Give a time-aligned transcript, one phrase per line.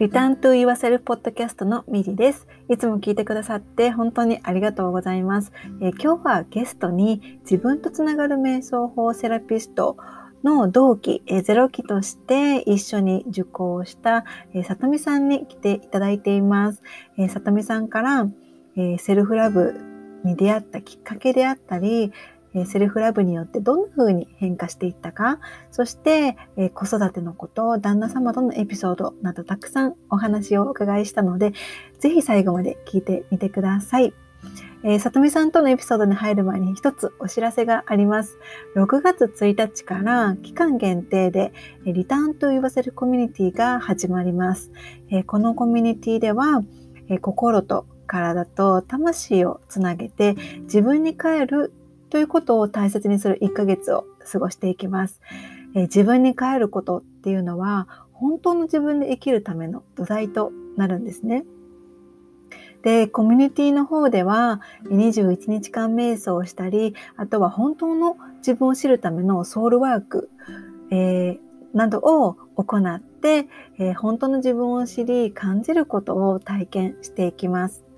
[0.00, 2.46] リターントゥー Yourself ポッドキャストのミリです。
[2.70, 5.52] いつも聞いてくださって本当にありがとうございます。
[5.82, 9.98] え今日はゲストに自分とつながる瞑想法セラピスト
[10.42, 14.24] の同期、えゼロ期として一緒に受講した、
[14.54, 16.82] えー、さとみさんに来ていただいています。
[17.18, 18.26] えーさとみさんから、
[18.78, 19.74] えセルフラブ
[20.24, 22.10] に出会ったきっかけであったり、
[22.66, 25.38] セルフラブによってどんな風に変化していったか、
[25.70, 26.36] そして、
[26.74, 31.52] 子育てのこと、旦那様とのエピソードなどたくさんお話をお伺いしたので、
[31.98, 34.12] ぜひ最後まで聞いてみてください。
[34.82, 38.38] えー、さとみさんとのエピソードに入る前に一つお知らせがあります。
[38.76, 41.52] 6月1日から期間限定で、
[41.84, 44.72] リターンと言わせるコミュニティが始まります。
[45.10, 46.62] えーこのコミュニティでは、
[47.08, 51.72] えー心と体と魂をつなげて自分に帰る
[52.10, 55.20] ということを大切にする1ヶ月を過ごしていきます。
[55.74, 61.44] えー自分に帰ることっていうのは本当の自分で生きるための土台となるんですね。
[62.82, 70.30] で、コミュニティの方では21日間瞑想をしたり、あとは本当の自分を知るためのソウルワーク、
[70.90, 73.46] えーなどを行って、
[73.78, 77.89] えー本当の自分を知り、感じることを体験していきます。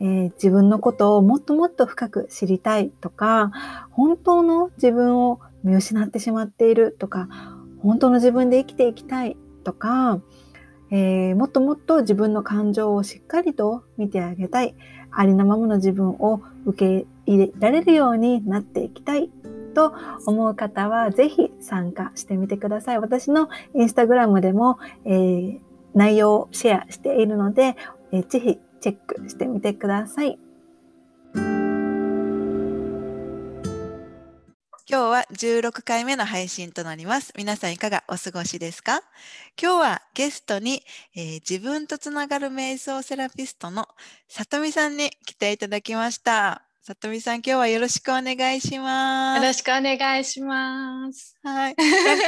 [0.00, 3.50] えー自分のことをもっともっと深く知りたいとか、
[3.90, 7.28] 本当の自分を見失ってしまっているとか、
[7.82, 10.20] 本当の自分で生きていきたいとか、
[10.90, 14.74] えーもっともっと自分の感情をしっかりと見てあげたい。
[15.10, 19.30] ありのままの自分を受け入れられるようになっていきたい
[19.74, 19.94] と
[20.26, 22.98] 思う方はぜひ参加してみてください。
[22.98, 25.58] 私のインスタグラムでも、えー
[25.94, 27.74] 内容をシェアしているので、
[28.12, 30.38] えーぜひチェックしてみてください。
[34.90, 37.34] 今日は16回目の配信となります。
[37.36, 39.02] 皆さんいかがお過ごしですか？
[39.60, 40.82] 今日はゲストに、
[41.14, 43.86] えー自分とつながる瞑想セラピストの
[44.28, 46.62] さとみさんに来ていただきました。
[46.80, 49.42] さとみさん、今日はよろしくお願いします。
[49.42, 51.36] よろしくお願いします。
[51.42, 51.74] はい。
[51.76, 52.24] なんか、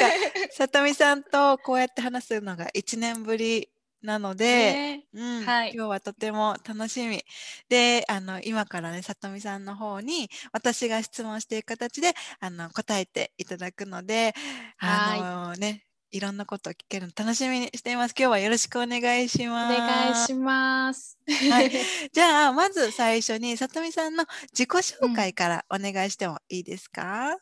[0.52, 3.70] さとみさんとこうやって話すのが1年ぶり
[4.02, 7.22] なので、ねうん、はい今日はとても楽しみ。
[7.68, 14.34] で、あの、今からね、さとみさんの方に、私が質問していく形で、あの、答えていただくので、
[14.78, 18.14] あのね、いろんなことを聞けるの楽しみにしています。
[18.18, 19.78] 今日はよろしくお願いしおます。
[19.78, 21.18] 願いします。
[21.50, 21.70] はい
[22.12, 27.38] じゃあ、まず最初に、さとみさんの自己紹介からお願いしてもいいですか、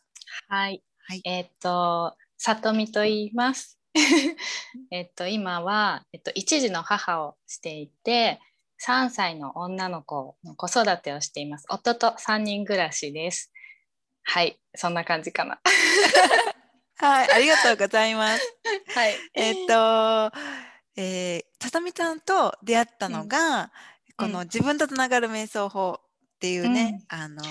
[0.49, 0.83] はい。
[1.07, 3.78] はいえっ、と、さとみと言います。
[4.91, 8.41] えっと、今は、えっと、一児の母をしていて、
[8.85, 11.67] 3歳の女の子の子育てをしています。
[11.69, 13.53] 夫と3人暮らしです。
[14.23, 15.61] はい、そんな感じかな。
[17.01, 18.57] はい、ありがとうございます。
[18.95, 19.15] はい。
[19.35, 20.33] えっと、
[20.97, 23.73] えー、さとみさんと出会ったのが、
[24.17, 27.43] この自分とつながる瞑想法っていうね、あの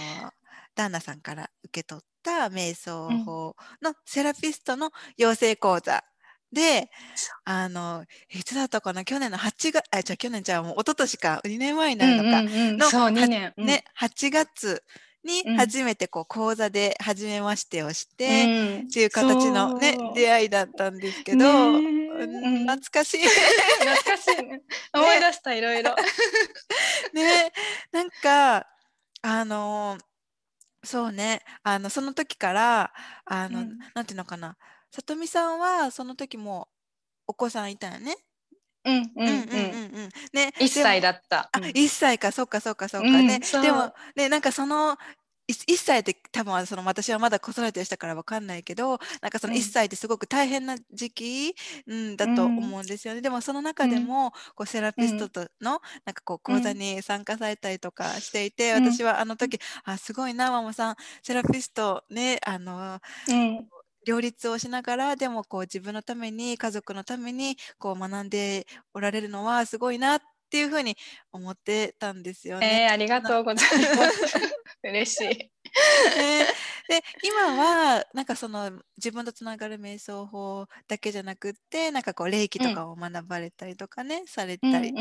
[0.75, 6.03] 旦那さんから受け取った瞑想法のセラピストの養成講座
[6.52, 6.90] で、
[7.44, 12.78] あのいつだったかな去年の8月あじゃあ去年じゃあもう一昨年か2年前になるのか、うんうんうん。
[12.78, 13.53] のそう、は2年。
[13.58, 13.66] うん。
[13.66, 14.84] ね、8月
[15.24, 15.57] にうん。
[15.57, 18.88] 初めてこう講座で初めましてをしうて、ん。
[18.88, 23.22] っていう形のね出会いだったんですけど、ね懐かしい。
[23.28, 24.44] 懐かしい。
[24.44, 24.62] ね。
[24.94, 25.96] 思い出した、いろいろ。
[27.13, 27.52] ね。
[27.91, 28.68] なんか
[29.22, 29.97] あの
[30.84, 31.41] そうね。
[31.63, 32.94] あのその時から
[33.25, 33.78] あの、うん。
[33.94, 34.56] なんていうのかな
[34.92, 36.68] さとみさんはその時も
[37.28, 38.16] お子さんいたよね。
[38.86, 39.28] うんうんうん。
[39.28, 41.50] うんうんうんね1歳だだった。
[41.52, 43.42] あ、うん1歳か、そっかそっかそっかうんね。
[43.44, 44.98] そうでも、ね、なんかその、
[45.50, 51.56] い1歳って多分その私はまだ子育てをしたからわかんないけど、なんかそのうん1歳ってすごく大変な時期、
[51.88, 53.22] うん、だとうん思うんですよね。
[53.22, 63.00] でもその中でも、こうセラピストとの、なんかこう講座に参加されたりとかしていて、うん私はあの時、あ、すごいな、ママさん、セラピストね、あの、
[63.30, 63.68] うん
[64.07, 70.19] 両立をしながらでもこう自分のために家族のためにこう学んでおられるのはすごいなっ
[70.50, 70.95] ていうふうに
[71.33, 72.86] 思ってたんですよね。
[72.86, 74.38] えー、ありがとうございます。
[74.81, 75.27] 嬉しい。
[76.18, 76.45] ね
[76.88, 84.94] で今はなんかその自分とつながる瞑想法だけじゃなくってなんかこう霊気とかを学ばれたりとかね、されうんたりし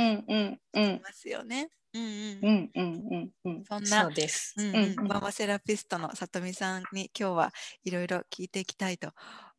[0.75, 1.57] ますよね。
[1.57, 3.65] うんうんうんうんうんうん。
[3.65, 4.55] そんなそうです。
[4.59, 7.53] うんうんママセラピストのさとみさんに今日は
[7.85, 9.13] いろいろ聞いていきたいと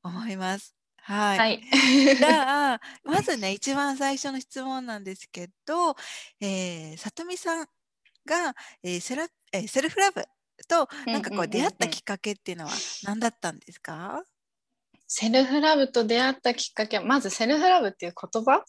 [0.03, 0.75] 思います。
[0.97, 1.61] はいはい。
[2.17, 5.95] じゃあ、まずね、一番最初の質問なんですけど、
[6.41, 7.67] えー、さとみさん
[8.25, 8.53] が、
[8.83, 10.25] えーセラえーセルフラブ
[10.67, 12.71] となんかこう出会ったきっかけっていうのは
[13.03, 14.21] 何だったんですか、
[15.07, 18.65] セルフラブと出会ったきっかけはまずセルフラブっていう言葉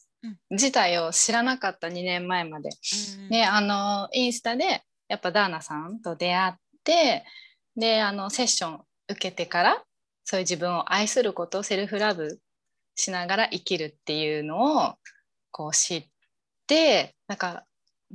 [0.50, 2.70] 自体を知らなかった2年前まで。
[2.70, 6.54] うんであのインスタでやっぱダーナさんと出会っ
[6.84, 7.24] て
[7.76, 9.84] であのセッション受けてから
[10.24, 12.40] そういう自分を愛することセルフラブ
[12.94, 14.94] しながら生きるっていうのを
[15.50, 16.06] こう知っ
[16.66, 17.64] てなんか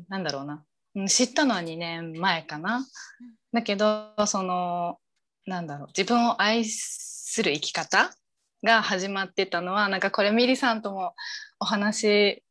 [0.09, 0.63] なんだろうな。
[0.95, 2.85] うん知ったのは2年前かな。
[3.51, 4.97] だけどその
[5.45, 5.87] なんだろう。
[5.87, 8.11] 自分を愛する生き方
[8.63, 11.13] が始まってたのはなんかこれミリさんとも
[11.63, 12.43] お話し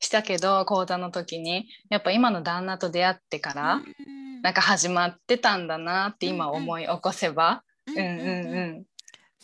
[0.00, 3.84] したけど講座の時にやっぱ今の旦那と出会ってから、うん
[4.44, 6.62] なんか始まってたんだなって今うんうん。
[6.64, 8.84] 思い起こせば、うんうんうん。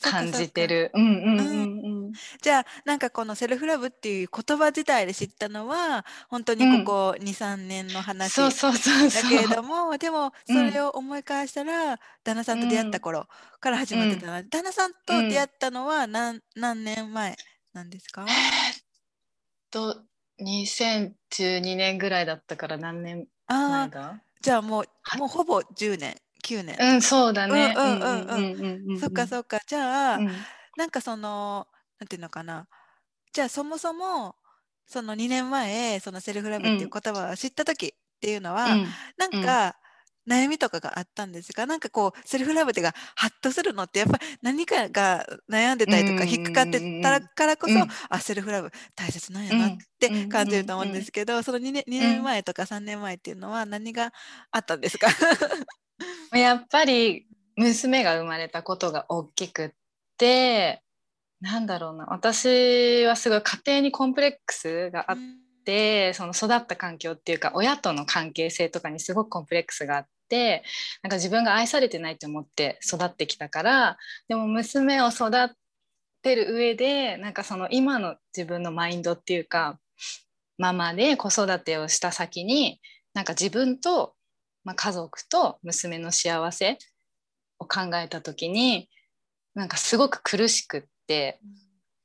[0.02, 0.90] 感じてる。
[0.93, 1.06] うんう
[1.37, 2.12] んうんうん。
[2.43, 9.26] じゃあなんかこのセルフラブっていう言葉自体で知ったのは本当にここ23年の話そうそうそうだ。
[9.26, 13.26] けれどもでもそれを思い返したら、旦那さんと出会った頃
[13.58, 17.38] から始まってたな、旦那さんと出会ったのは何,、何年前
[17.73, 18.26] なんですか？
[19.70, 20.05] と
[20.38, 23.28] 2012年ぐらいだったから何年
[23.67, 24.25] 前だ？
[24.43, 27.02] じゃあもうはいもうほぼ10年9年、うん。
[27.02, 27.75] そうだね。
[27.76, 28.93] うんうんうんうん。
[28.93, 29.61] うんそっかそっか。
[29.67, 30.46] じゃあ、うん。
[30.76, 31.67] なんかその
[31.99, 32.69] なんていうのかな。
[33.32, 34.37] じゃあそもそも
[34.87, 39.00] その2年前そのセルフラブっていう言葉を知った時っていうのは、うん。
[39.19, 39.76] なんか
[40.28, 47.88] 悩みとかがあったんですがなんかこうセルフラブってがハッとするのってやっぱり何かが悩んでたりとかうん引っかかってたからこそ、うん。
[48.08, 54.12] あセルフラブ大切なんやなって感じると思うんですけど、その2年 ,2 年前とか3年前っていうのは何が
[54.50, 55.08] あったんですか？
[56.37, 57.26] やっぱり
[57.56, 59.70] 娘が生まれたことが大きくっ
[60.19, 60.82] て
[61.40, 62.06] なんだろうな。
[62.06, 65.19] 私はすごい家庭にコンプレックスがあっ
[65.70, 70.64] て、その育った環境っていうか親との関係性とかにすごくコンプレックスがあって
[71.00, 73.96] なんか自分が愛されてないと思って育ってきたから
[74.26, 75.31] でも娘を育
[76.22, 79.78] てる上でなんかその今の自分のマインドっていうか
[80.58, 82.81] ママで子育てをした先に
[83.14, 84.14] なんか自分と、
[84.64, 86.78] まあ、家族と娘の幸せ
[87.61, 88.88] を考えた時に
[89.55, 91.38] なんかすごく苦しくって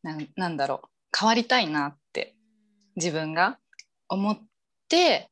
[0.03, 2.34] ななんだろう変わりたいなって
[2.95, 3.57] 自分が
[4.09, 4.39] 思っ
[4.87, 5.29] て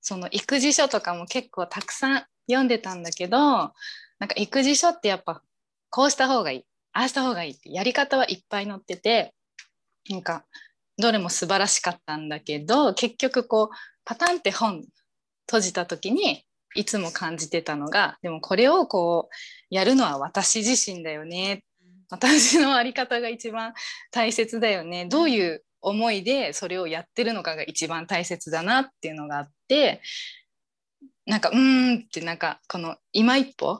[0.00, 5.42] その育児書とかも結構たくさん読んでたんだけどなんか育児書ってやっぱ
[5.90, 9.34] こうした方がいいああした方がいいってやり方はいっぱい載ってて
[10.08, 10.44] なんか
[10.98, 14.84] どれも素晴らしかったんだけど結局こうパタンって本
[15.46, 16.44] 閉じた時に
[16.74, 21.64] いつも感じてたのがでもこれをこうやるのは私自身だよね。
[22.12, 23.72] 私の在り方が一番
[24.10, 25.06] 大切だよね。
[25.06, 30.00] どういう思いでそれをやってるのかが一番大切だなっていうのがあって
[31.26, 33.78] なんかうんってなんかこの今一歩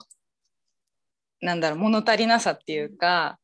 [1.41, 3.39] なんだろう物足りなさっていうか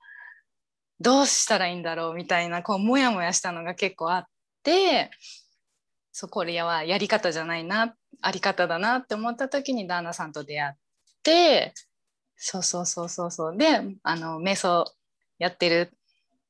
[0.99, 4.25] どうしたらいいんだろうみたいなこうモヤモヤしたのが結構あっ
[4.63, 5.11] て
[6.11, 10.73] そこれはやり方じゃないなあり方だなって思った時に旦那さんと出会っ
[11.21, 11.73] て
[12.35, 13.57] そうそうそうそうそう。
[13.57, 13.67] で
[14.03, 14.85] あの瞑想
[15.39, 15.97] やってるっ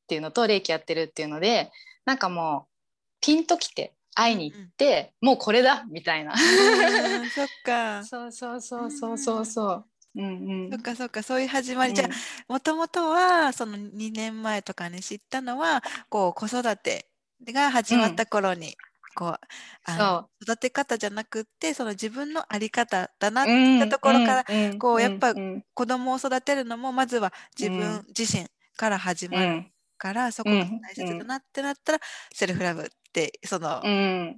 [0.08, 1.72] ていうのと霊気やってるっていうので
[2.08, 2.72] なんかもう
[3.20, 6.34] ピンときて会いに行って、もうこれだみたいな。
[6.34, 8.04] うんそっか。
[8.06, 9.46] そうそうそうそうそう。
[9.46, 9.86] そう
[10.16, 10.72] うんうん。
[10.72, 12.08] そっかそっかそういう始まり、じゃあ
[12.48, 17.10] もともとはその2年前とかに知ったのはこう子育て
[17.52, 18.78] が始まった頃に、
[19.14, 19.40] こう
[19.84, 24.46] あの育て方じゃなくってその自分の在り方だなっていったところから、
[24.80, 25.34] こうやっぱ
[25.74, 28.48] 子供を育てるのもまずは自分自身
[28.78, 29.52] から始まる
[29.98, 32.00] から、そこが大切だなってなったら、
[32.34, 33.88] セルフラブってその、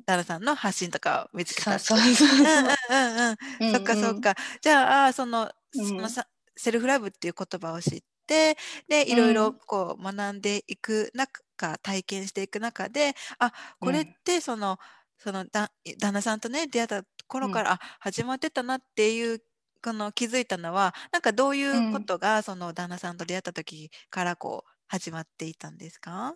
[0.08, 1.80] 旦那さんの発信とかを見つけた。
[1.80, 2.48] そうそうそうう。
[2.48, 3.38] んうんうんうん。
[3.68, 4.36] そっかそっか。
[4.62, 6.26] じゃあそのそのさ、
[6.58, 11.42] セルフラブっていう言葉を知ってでいろいろこう学んでいく中
[11.80, 14.78] 体験していく中であこれってその,、
[15.18, 19.40] そのだ旦那さんとね出会った頃から、あ始まってたなっていう
[19.84, 21.22] この気づいたのはなん。
[21.22, 26.34] かどういうことが、その旦那さんと出会った時からこう始まっていたんですか？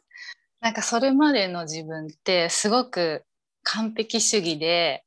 [0.61, 3.25] なんかそれまでの自分ってすごく
[3.63, 5.03] 完璧主義で、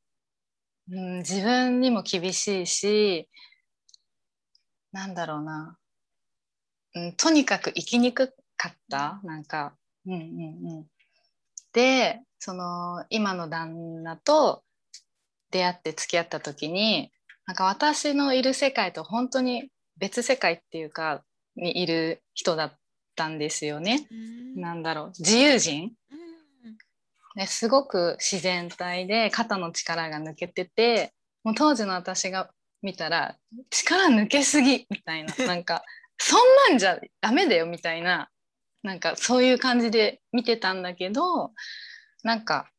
[0.90, 3.28] うん、自分にも厳しいし
[4.90, 5.78] なんだろうな、
[6.96, 9.20] うん、とにかく生きにくかった？
[9.22, 9.74] なんか、
[10.06, 10.22] うんうんう
[10.80, 10.86] ん、
[11.72, 14.64] でその今の旦那と
[15.52, 17.12] 出会って付き合った時に
[17.46, 21.22] なんか私のいる世界と本当に別世界っていうか
[21.54, 22.72] にいる人だっ
[23.16, 24.06] たんですよね。
[24.54, 25.12] なんだろう。
[25.18, 25.92] 自由人、
[27.34, 32.50] ね、すごく自然体で肩の力が抜けててもう当時の私が
[32.82, 33.36] 見たら
[33.70, 35.34] 力抜けすぎみたいな。
[35.46, 35.82] なんか
[36.18, 38.30] そんなんじゃダメだよみたいな。
[38.82, 41.52] なんかそういう感じで見てたんだけど
[42.22, 42.70] なんか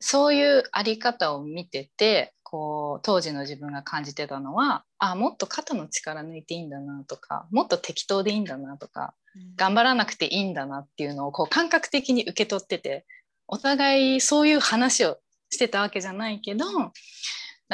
[0.00, 9.14] そういうあり方を見ててこう当時の自分が感じてたのはあもっと肩の力抜いていいんだなとかもっと適当でいいんだなとか、
[9.56, 13.06] 頑張らなくていいんだなっていうのをこう感覚的に受け取ってて
[13.46, 15.18] お互いそういう話を
[15.50, 16.64] してたわけじゃないけど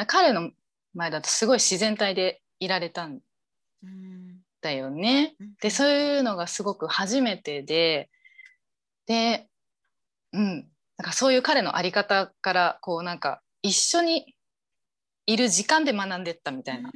[0.07, 0.51] 彼の
[0.93, 3.19] 前だとすごい自然体でいられたん
[4.61, 5.35] だよね。
[5.61, 8.09] でそういうのがすごく初めてで
[9.05, 9.47] で
[10.31, 10.67] うん
[10.97, 14.35] なんかそういう彼の在り方からこうなんか一緒に
[15.25, 16.91] いる時間で学んでったみたいな。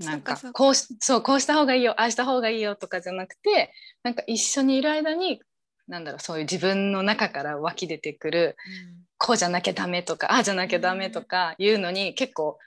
[0.00, 3.72] なんかこうしそうこうした方がいいよああした方がいいよとかじゃなくて
[4.02, 5.40] なんか一緒にいる間に
[5.86, 8.56] なんだろうそういう自分の中から湧き出てくる、
[8.88, 12.58] うん、こうじゃなきゃダメとかああじゃなきゃダメとかいうのに結構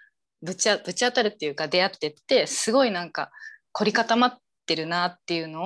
[0.42, 3.32] ぶちぶち当たるっていうか出会ってってすごいなんか
[3.72, 5.66] 凝り固まってるなっていうのを、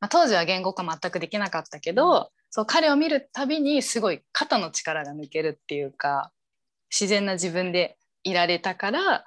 [0.00, 6.30] まあ、当時は言語化全くできなかったけど、そう彼を見るたびにすごい肩の力が抜けるっていうか
[6.90, 9.24] 自然な自分でいられたから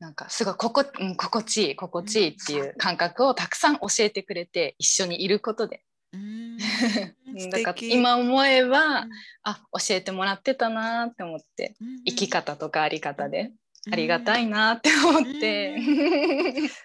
[0.00, 5.82] なんかすごい心,、うん、心地いい心地いいっていう感覚をたくさん教えてくれて一緒にいることで。
[7.52, 9.10] だから今思えば、うん、
[9.44, 13.52] あ教えてもらってたなって思って、うん、生き方とかあり方で、
[13.92, 15.76] ありがたいなって思って、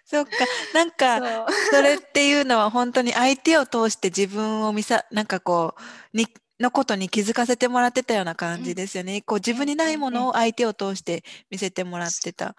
[0.06, 0.32] そっか。
[0.74, 5.76] なんかそれっていうのは本当に相手を通して自分を見さなんかこ
[6.14, 6.28] うに
[6.60, 9.22] のことに気づかせてもらってたような感じですよね。
[9.22, 12.56] こう自分にないものを相手を通して見せてもらってた。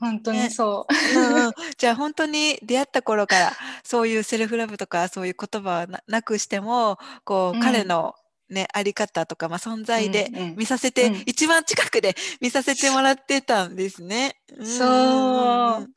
[0.00, 8.14] 本当にそう、うんうん、 じゃあ本当に出会った頃からそういうセルフラブとかそういう言葉はなくしてもこう、うん、彼の
[8.50, 11.14] ねあり方とか、まあ、存在で見させて、うん。
[11.14, 14.36] うん、一番近くで見させてもらってたんですね。
[14.56, 14.62] う。
[14.62, 15.88] ん、そう、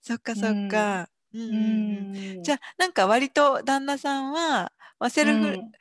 [0.00, 1.08] そっかそっか。
[1.34, 5.72] うん、じゃあなんか割と旦那さんはまあ、セルフ、うん、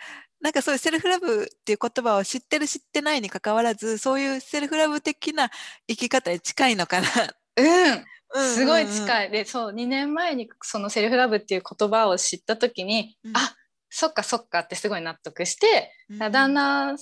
[0.43, 5.49] なんかそういうセルフラブっていう言葉を知ってる知ってないにかかわらずそういうセルフラブ的な
[5.87, 7.07] 生き方に近いのかな。
[7.55, 8.05] うん。
[8.35, 9.31] すごい近い。
[9.31, 13.55] で、そう、2年前にそのセルフラブっていう言葉を知った時に、うん、あ
[13.89, 16.93] そっかそっかってすごい納得して、うん、旦那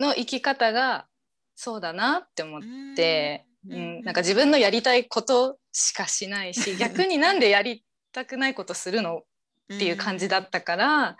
[0.00, 1.06] の生き方が
[1.54, 2.60] そうだなって思っ
[2.96, 9.24] て、うん、うん、なんか自分のやりたいことしかしないし、 逆になんでやりたくないことするの
[9.74, 11.16] っていう感じだったから、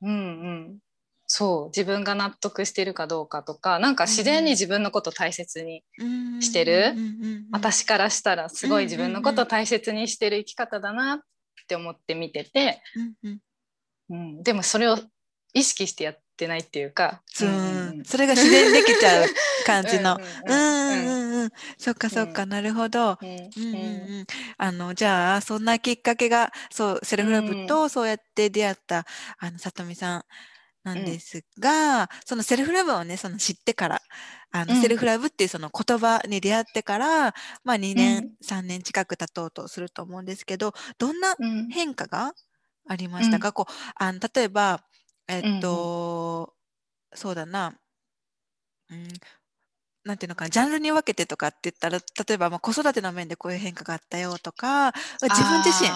[0.00, 0.78] うんうん、
[1.26, 5.84] そう自分が納得してるかどうかとかなんか自然に自分のこと大切に
[6.40, 6.94] してる、
[7.52, 11.20] 私からしたらすごい自分のこと大切にしてる生き方だなっ
[11.68, 12.82] て思って見てて、
[14.08, 14.98] うん、でもそれを
[15.52, 17.44] 意識してやってないっていうか、う。
[17.44, 19.26] ん、それが自然できちゃう
[19.66, 20.18] 感じの。
[20.46, 23.18] うん、そっかそっか、なるほど。
[23.20, 23.28] うん。
[23.28, 24.26] うん。
[24.56, 29.04] あのじゃあそんなきっかけがそうセルフラブとそうやって出会った
[29.38, 30.24] あの里見さん
[30.82, 34.00] なんですが、うん、そのセルフラブをねその知ってから
[34.50, 41.36] あの、うん、セルフラブっていうその言葉に出会ってから、まあ、2年、うん、3年近く経とうとすると思うんですけどどんな
[41.70, 42.32] 変化が
[42.88, 44.82] ありましたか、こうあの例えば
[45.30, 46.54] えっと、
[47.14, 47.74] そうだな、
[48.90, 49.08] うん、
[50.04, 55.90] なんていうのかな、ジャンルに分けてとかって言ったら、例えばまあ子育ての面でこういう変化があったよとか、自分自身、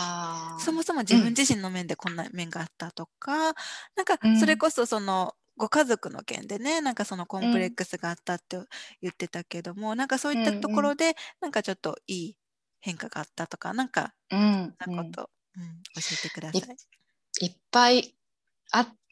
[0.58, 3.54] そもそも自分自身の面でこんな面があったとか、
[3.96, 8.58] なんかそれこそその、ご家族の件でね、なんかそのコンプレックスがあったって
[9.00, 12.36] 言ってたけども、なんかそういったところで、なんかちょっといい
[12.80, 14.14] 変化があったとか、なんか、
[14.78, 16.76] そんなこと、うん、教えてください。
[17.40, 18.16] いっぱい
[18.72, 19.03] あった。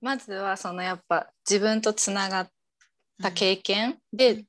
[0.00, 2.50] まずはそのやっぱ自分とつながっ
[3.22, 3.98] た経験。
[4.12, 4.46] で、うん、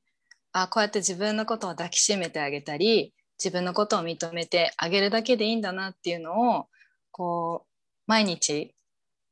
[0.53, 3.13] あこうやって自分のことを抱きしめてあげたり
[3.43, 6.67] 自分のことを認めてあげるだけでいいんだなっていうのを
[7.11, 7.67] こう
[8.07, 8.75] 毎日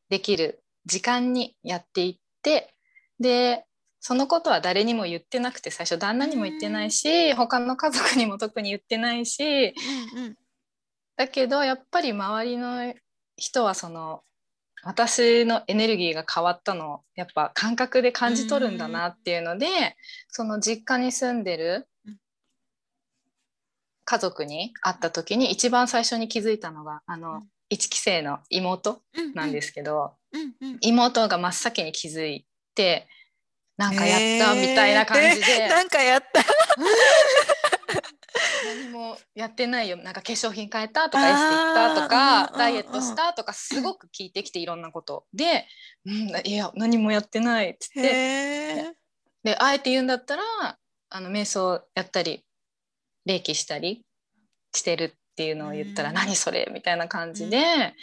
[0.09, 2.73] できる時間にやっていって
[3.19, 3.65] で
[3.99, 9.75] そのことは誰にも言ってなくて最初旦那にも言ってないし他の家族にも特に言ってないし、
[10.15, 10.35] うんうん、
[11.17, 12.93] だけどやっぱり周りの
[13.35, 14.21] 人はその
[14.83, 19.67] 私のエネルギーが変わったのをやっぱ感覚で感じ取るんだなっていうので、
[20.29, 21.87] その実家に住んでる
[24.05, 29.01] 家族に会った時に一番最初に気づいたのがあの、1期生の妹
[29.35, 30.13] なんですけど、
[30.81, 33.07] 妹が真っ先に気づいて
[33.77, 35.69] なんかやったみたいな感じで。
[35.71, 36.41] なんかやった
[38.65, 39.97] 何もやってないよ。
[39.97, 45.25] なんか化粧品変えたとかエステ行ったとかダイエットしたとかすごく聞いてきていろんなこと。
[45.33, 45.65] で、
[46.05, 48.93] うん、いや何もやってないっつって。
[49.43, 50.43] であえて言うんだったら
[51.09, 52.43] あの瞑想やったり
[53.25, 54.03] 霊気したり
[54.73, 56.15] してるっていうのを言ったら「うん。
[56.15, 57.95] 何それ?」みたいな感じで、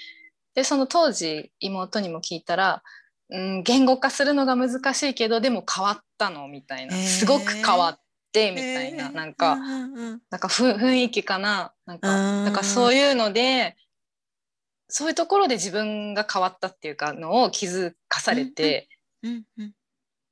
[0.54, 2.82] でその当時妹にも聞いたら、
[3.28, 6.96] うん、言語化するのが難しいけどでも変わったのみたいな。
[6.96, 8.00] すごく変わっ
[8.36, 9.14] てみたいな、えー。
[9.14, 10.22] なんか、うんうんうん。
[10.28, 11.72] なんかふ雰囲気かな。
[11.86, 13.76] なんかうんなんかそういうので
[14.88, 18.88] そういうところで自分が変わったっていうかのを気づかされて、
[19.22, 19.72] うんうん。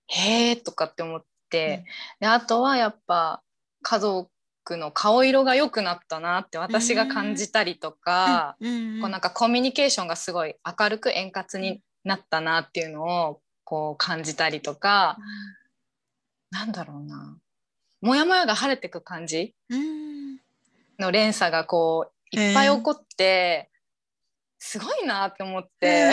[0.09, 1.85] へえとかって思って、
[2.21, 3.43] であとはやっぱ
[3.83, 4.29] 家族
[4.71, 15.17] の顔色が良くなったなって私が感じたりとか、うんうんこうなんかコミュニケーションがすごい明るく円滑になったなっていうのをこう感じたりとか、
[16.51, 17.39] なんだろうな
[18.05, 20.37] モヤモヤが晴れてく感じうん。
[20.99, 23.71] の連鎖がこういっぱい起こって、
[24.59, 26.13] すごいなって思って。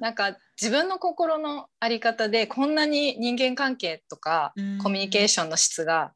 [0.00, 6.12] なんか自分の心の在り方でこんなに人間関係とかうんコミュニケーションの質が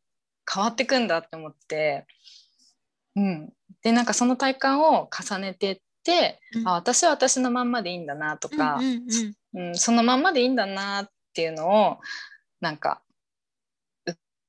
[0.50, 2.07] 変わってくんだって思って、
[3.17, 3.52] うん、
[3.83, 6.69] でなんかその体感を重ねてって、うん。
[6.69, 9.02] あ私は私のまんまでいいんだなとかうん、
[9.55, 9.76] うんうん。
[9.76, 11.99] そのまんまでいいんだなっていうのを
[12.61, 13.07] なんか受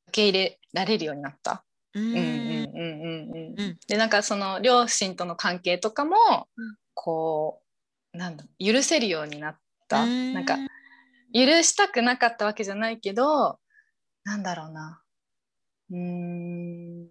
[0.10, 1.64] け入れられるようになった。
[1.94, 2.04] うん。
[2.04, 3.60] うんうんうんうんうん。
[3.60, 6.16] うんでなんかその両親との関係とかも、
[6.58, 6.76] うん。
[6.94, 7.62] こ
[8.14, 10.34] うなんだ許せるようになった、うん。
[10.34, 10.58] なんか
[11.34, 13.60] 許したくなかったわけじゃないけど
[14.24, 15.02] なんだろうな。
[15.92, 17.10] うーん。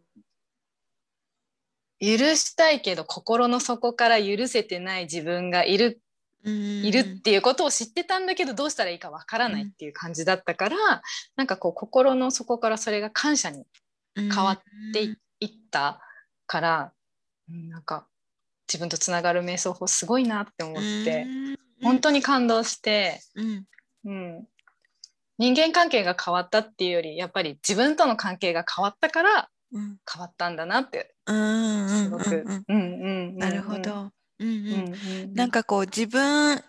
[2.00, 6.00] 許したいけど心の底から許せてない自分がいる
[6.44, 10.76] いるっていうことを知ってたんだけどどうしたらいいかわからないっていう感じだったから、
[11.36, 13.64] なんかこう心の底からそれが感謝に
[14.14, 14.60] 変変わっ
[14.92, 16.00] ていいった
[16.46, 16.92] から、
[17.50, 18.06] うんなんか
[18.68, 21.26] 自分とつながる瞑想法すごいなって思って、
[21.82, 23.64] 本当に感動して、うん。
[24.04, 24.48] うん、
[25.38, 29.98] 人間関係が変わったっていうよりやっぱり自分との関係が変わったからうん。
[30.10, 31.88] 変わったんだなってうん。
[31.88, 32.44] すごく。
[32.46, 33.38] うんうんうんうん。
[33.38, 34.10] なるほど。
[34.40, 36.62] うんううんなんかこう自分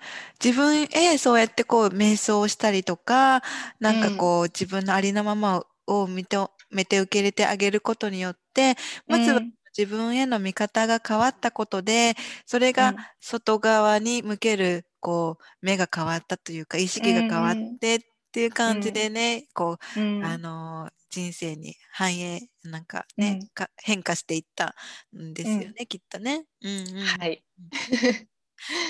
[0.43, 3.41] 自分へそうやってこう瞑想をしたりとか
[3.79, 8.75] なんかこう自分のありのままを認めて受け入れてあげることによって
[9.07, 9.53] まずはうん。
[9.77, 17.99] 自分への見方が変わったことでそれが外側に向けるこう目が変わったというか意識が変わってっ
[18.31, 20.23] ていう感じでねこううん。
[20.25, 23.49] あの人生に反映なんかね、うん。
[23.53, 24.75] か変化していった
[25.17, 26.45] んですよね、きっとね。
[26.61, 27.43] うんうん、はい。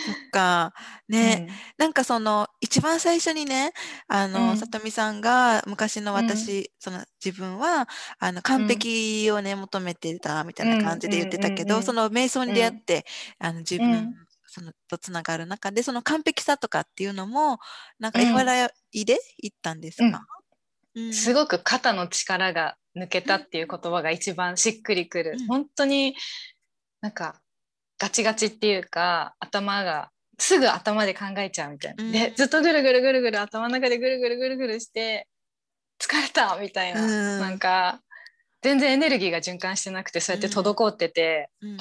[0.02, 0.74] そっか
[1.10, 1.46] ね、
[1.78, 3.72] なんかその一番最初にね
[4.08, 4.58] あの、うん。
[4.58, 7.88] さとみさんが昔の私、その自分は
[8.20, 11.84] あの完璧をね、求めてたみたいな感じで言ってたけど、うんうんうん。
[11.84, 13.06] うんその瞑想に出会って、
[13.40, 14.10] あの自分、
[14.88, 17.60] とつながる中でその完璧さとかっていうのも
[18.00, 18.34] なんかうん。
[18.34, 20.26] 和らいでいったんですか、
[20.96, 21.14] うん。
[21.14, 25.48] すごく肩の力が抜けたっていう言葉が一番しっくりくる、うん。
[25.48, 26.16] 本当に
[27.02, 27.40] なんか
[27.98, 32.12] ガチガチっていうか頭がすぐ頭で考えちゃうみたいな、うん。
[32.12, 35.28] でずっとぐるぐるぐるぐる頭の中でぐるぐるぐるぐるして
[36.00, 37.40] 疲れたみたいな、うん。
[37.40, 38.02] なんか
[38.62, 41.78] 全然エネルギーが循環してなくてそうやって滞ってて、うん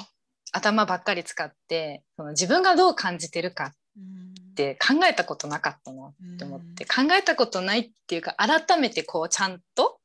[0.52, 4.34] 頭ばっかり使ってその自分がどう感じてるかっうん。
[4.54, 10.00] て考えたことなかったなって思って、考えたことないっていうか改めてこうちゃんと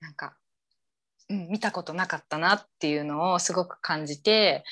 [0.00, 0.36] なんか、
[1.28, 4.64] うん、見たことなかったなっていうのをすごく感じて、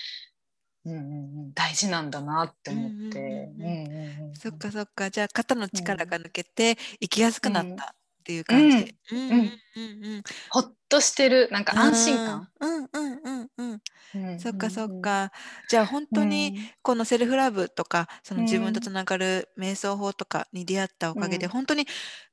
[0.84, 1.02] うんうんう
[1.48, 3.18] ん、大事なんだなって思って。
[3.18, 3.86] うんうんうんうん。
[3.86, 5.10] うんうんうんそっかそっか。
[5.10, 8.94] じゃあ肩の力が抜けて生きやすくなったっていう感じ。
[9.10, 10.22] うんうんうんうん。
[10.50, 12.48] ほっとしてるなんか安心感？
[12.60, 15.00] うんうんうんうんそっかそっ。
[15.00, 15.32] か。
[15.68, 21.86] じゃあ本当にこのセルフラブとかその自分とつながる瞑想法とかに出会ったおかげでうん本当に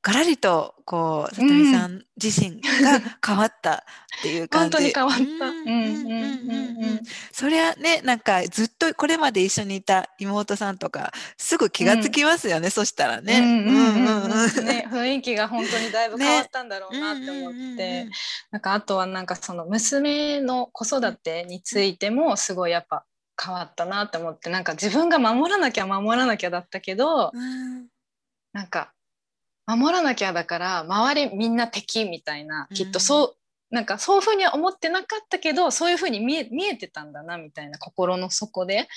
[0.05, 3.73] ガラリとこうさとみさん自身が変わった
[4.19, 4.77] っていう感じ。
[4.77, 5.23] 本当に変わった。
[5.23, 13.39] ううんんうんうんうんうんそりゃねなんかずっとこれまで一緒にいた妹さんとかすぐ気がつきますよね、そしたらね。
[13.39, 18.07] うんうんうんうんうんうんね雰囲気が本当にだいぶ変わったんだろうなって思うんうんうんうんって。
[18.51, 23.05] なんかあとはなんかその娘の子育てについてもすごいやっぱ
[23.43, 27.87] 変わったなって思ってなんか自分が守らなきゃ守らなきゃだったけどうん
[28.53, 28.93] なんか
[29.65, 32.75] 守らなきゃだから周りみんな敵みたいなうん。
[32.75, 33.35] きっとそう
[33.71, 38.87] なんかそういうふうには思ってなかったけどそういうふうに見え見えてたんだなみたいな心の底で。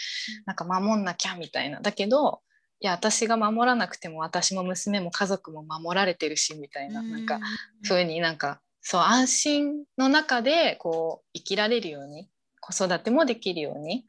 [0.45, 1.81] なんか守んなきゃみたいな。
[1.81, 2.41] だけど
[2.81, 7.41] いや私が守らなくても私も娘も家族も守られてるしみたいななんか
[7.83, 12.29] 風になんかそう安心の中でこう生きられるように
[12.61, 14.05] 子育てもできるように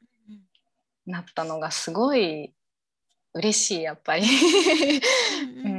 [1.08, 2.54] なったのがすごい
[3.34, 4.24] 嬉しいやっぱり。
[5.66, 5.79] うん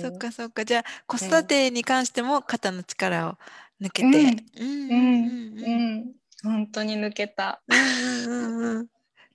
[0.00, 3.38] そっかそっかじゃあ子育てに関しても肩の力を
[3.80, 4.08] 抜けて。
[4.08, 7.60] うんうんうんんん、本当に抜けた。
[7.68, 8.86] うんうんうんうん。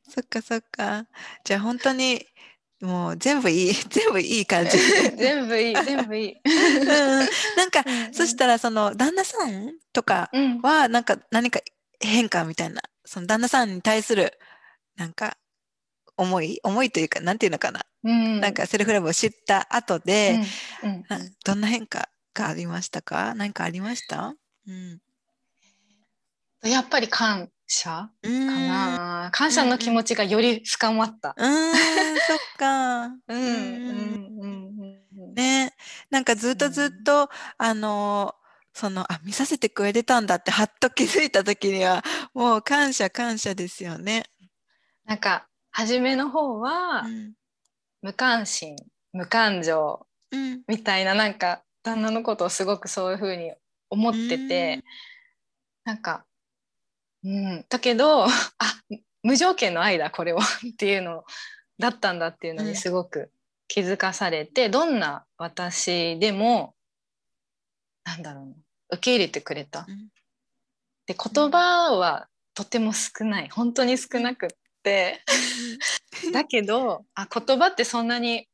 [0.08, 1.06] そっかそっか。
[1.43, 2.26] じゃあ本当に
[2.82, 4.78] もう全部いい 全部いい感じ。
[5.17, 6.41] 全部いい全部いい。
[6.43, 11.62] うんうんなんか、うんうんそしたらその旦那さんとかうんはなんか何か
[12.00, 14.38] 変化みたいなその旦那さんに対する
[14.98, 15.38] なんか
[16.17, 18.41] 思い思いというかなんていうのかな、うん。
[18.41, 20.39] なんかセルフラブを知った後で、
[20.84, 20.89] うん。
[20.89, 21.06] うん。
[21.10, 23.34] などんな変化がありましたか？
[23.36, 24.36] 何かありました？
[24.67, 24.99] うん。
[26.63, 29.30] やっぱり感謝かな。
[29.34, 31.36] 感謝の気持ちがより深まった。
[31.38, 33.06] うーんそっか。
[33.28, 33.36] うん。
[33.36, 33.38] うん。
[34.39, 35.02] うん。
[35.17, 35.34] うん。
[35.36, 35.73] ね。
[36.10, 38.36] なんかずっとずっと、あの
[38.73, 44.23] そのあ見させてくれてたんだってはっと気づいた時にはもう感謝感謝ですよね。
[45.06, 47.34] なんか初めの方はうん。
[48.02, 48.76] 無関心
[49.12, 50.62] 無感情うん。
[50.68, 53.54] みたいななんか旦那のことをすごくそういうふうに
[53.90, 54.84] 思ってて、
[55.84, 56.26] なんか
[57.24, 57.66] うん。
[57.68, 58.30] だけどあ
[59.24, 61.24] 無条件の愛だこれはっていうの
[61.80, 63.32] だったんだっていうのにすごく
[63.68, 66.76] 気づかされて、どんな私でも
[68.04, 68.54] なんだろうな
[68.92, 69.86] 受け入れてくれた。
[69.88, 70.10] うん。
[71.06, 73.50] で言葉はとても少ない。
[73.50, 74.56] 本当に少なくって
[76.34, 78.48] だけどあ言葉ってそんなに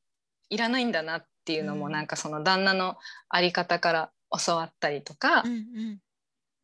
[0.50, 1.92] いらないんだなっていうのも、うん。
[1.92, 2.98] なんかその旦那の
[3.30, 4.12] あり方から
[4.46, 6.00] 教わったりとか、うんうん。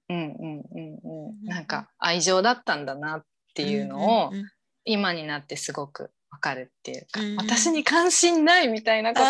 [0.09, 1.29] うんうんうんうん。
[1.29, 4.45] うんなんか愛情だったんだなっていうのを、うんうん
[4.87, 9.29] 今になってすごくわかるっていうか、うん私に関心ないみたいなことを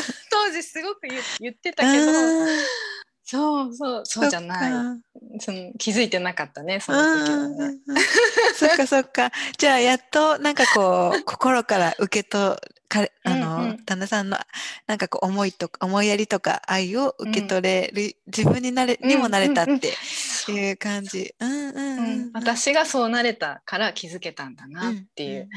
[0.32, 2.06] 当時すごく言言ってたけど、
[3.24, 4.96] そうそうそうじゃない
[5.36, 5.40] い。
[5.40, 7.54] その気づいてなかったねその時はね。
[7.54, 7.80] うんうんうん
[8.54, 9.32] そっかそっか。
[9.58, 12.56] じゃあやっとなんかこう 心から受け取
[12.88, 14.38] かあの、うんうん旦那さんの
[14.86, 19.88] なんかこう思いとか思いやりとか愛を受け取れる、自分になれにもなれたっうんうんうんて
[20.52, 21.34] いう感じ。
[21.38, 25.48] うんうんうんううんん、私がそうなれたから気づけたんだなっていう、んんん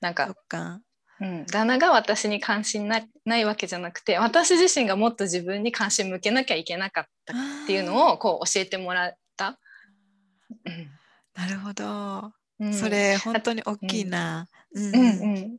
[0.00, 0.80] なんかそっ、か。
[1.24, 9.58] うん、旦那が私に関心なないわけじゃなくて私自身がもっと自分に関心向けなきゃいけなかったっていうのをこう教えてもらった。
[11.34, 12.30] なるほど。
[12.60, 12.74] うん。
[12.74, 14.46] それ本当に大きいな。
[14.74, 14.84] うん。
[14.84, 15.04] うんう
[15.38, 15.58] ん、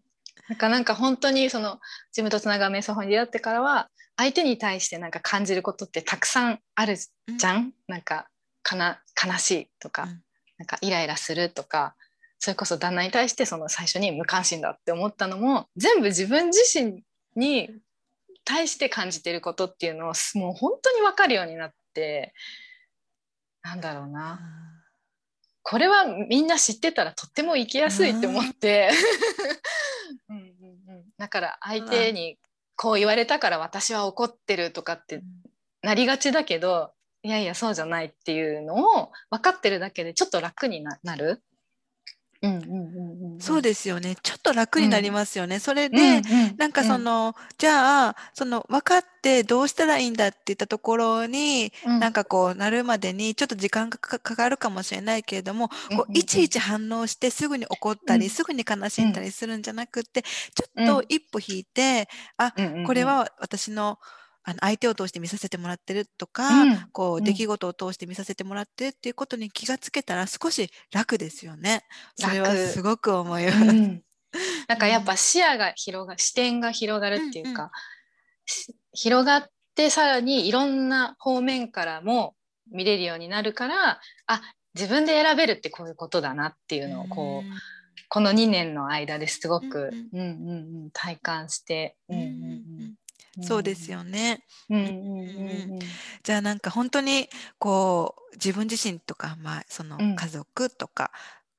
[0.49, 1.79] なんかなんか本当にその
[2.11, 8.27] 自分とつながる瞑想法に出会ってからは相手に対してなんか感じることってたくさんあるじゃん、なんか
[8.61, 10.21] かな悲しいとか、うん。
[10.59, 11.95] なんかイライラするとか
[12.39, 17.03] それこそ旦那に対してその最初に無関心だって思ったのも全部自分自身
[17.35, 17.69] に
[18.43, 22.33] 対して感じてることっていうのをもう本当に分かるようになって
[23.63, 24.39] なんだろうな。
[25.63, 28.91] これはみんな知ってたらとっても生きやすいって思って。
[30.29, 31.05] うんうんうん。
[31.17, 32.37] だから相手に
[32.75, 35.23] こう言われたから私は怒ってるとかって
[35.81, 36.93] なりがちだけど
[37.23, 41.41] いやいやそうじゃないっていうのを分かってるだけでちょっと楽にななる。
[42.45, 44.15] うんうんうんうん、そうですよね。
[44.21, 45.59] ちょっと楽になりますよね。
[45.59, 51.99] それで、うんうんなんかその、じゃあその分かってどうしたらいいんだって言ったところに、うん。
[51.99, 58.29] なんかこうなるまでにちょっと時間がかかかるかもしれないけれども、うんこういちいち反応してすぐに怒ったり、うん。
[58.29, 61.05] すぐに悲しんだりするんじゃなくって、ちょっとうん。
[61.09, 62.85] 一歩引いて、あうんうんうん。
[62.85, 63.99] これは私の
[64.47, 66.87] あの相手を通して見させてもらってるとか、うん。
[66.91, 67.23] こううん。
[67.23, 71.83] 出来事を通して見させてもらってるっていうことに気がつけたら少し楽ですよね。
[72.15, 72.67] それは楽。
[72.67, 73.57] すごく思います。
[73.57, 74.03] うん。
[74.67, 77.71] なんかやっぱ視野が広が視点が広がるっていうか、うんう
[78.45, 82.35] し広がってさらにいろんな方面からも
[82.71, 84.41] 見れるようになるからあ
[84.75, 87.49] 自分で選べるってこういうことだなっていうのをこう、
[88.09, 90.21] この2年の間ですごく、うんうん。
[90.21, 92.54] うんうん、体感して、うんうんうん
[93.41, 93.91] そうです。
[93.91, 94.43] よね。
[94.69, 94.77] うん。
[94.77, 95.79] うんうん
[96.23, 100.15] じゃあなんか本当にこう自分自身とか、まあ、そのうん。
[100.15, 101.11] 家族とか、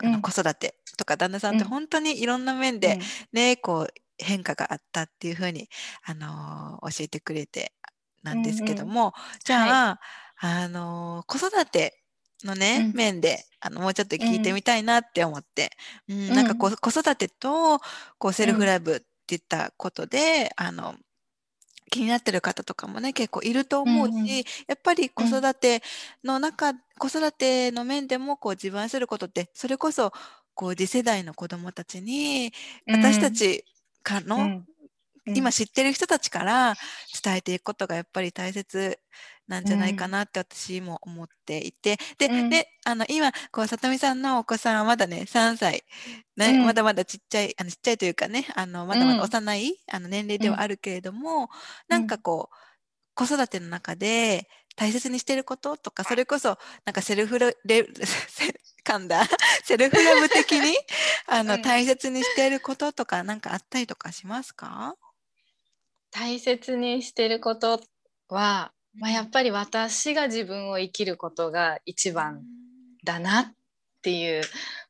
[0.03, 0.09] うん。
[0.09, 2.81] あの子育てとか旦那さんってうん本当にいろんな面うん。
[2.81, 2.99] で
[3.33, 5.69] ね、こう変化があったっていうふうに、
[6.05, 7.73] あのー教えてくれて
[8.23, 9.13] なんですけども、
[9.45, 10.01] じゃあ、
[10.39, 12.03] あのー子育て
[12.45, 12.97] のね、うん。
[12.97, 15.71] 面であのもうちょっと聞いてみたいなって思って、
[16.09, 16.47] うんうんなん。
[16.47, 17.81] かこう子育てと
[18.19, 20.95] こうセルフラブっていったことで、あの
[21.91, 24.29] 気になってる方とかもね結構いると思うし、うんうん。
[24.29, 24.43] や
[24.75, 25.83] っぱり子育て
[26.25, 30.13] の中、子育ての面でもこう自分することってそれこそ
[30.55, 32.53] こう次世代の子どもたちに
[32.89, 33.65] 私たち
[34.03, 34.67] かの、うん。
[35.35, 36.77] 今知ってる人たちから
[37.23, 39.01] 伝えていくことがやっぱり大切
[39.49, 42.51] なんじゃないかなって私も思っていて、で、うん。
[42.51, 45.85] であの今こう里見さんのお子さんはまだね3歳、
[46.37, 46.65] ねうん。
[46.67, 49.19] まだまだちっちゃいあのちっちゃいというかねあのまだまうん。
[49.19, 51.49] だ幼い、あの年齢ではあるけれども、
[51.89, 52.57] なんかこう
[53.15, 57.83] 子育ての中で大切にしてることとかそれこそなんかセルフレレ
[58.85, 59.27] 噛んだ。
[59.65, 60.77] セルフラブ的に
[61.27, 61.63] あの、うん。
[61.63, 64.97] 大切にしてることとかなんかあったりとかしますか？
[66.13, 67.81] 大切にしてること
[68.29, 72.43] は、まあ、やっぱり私が自分を生きることが一番
[73.05, 73.53] だなっ
[74.03, 74.43] ていう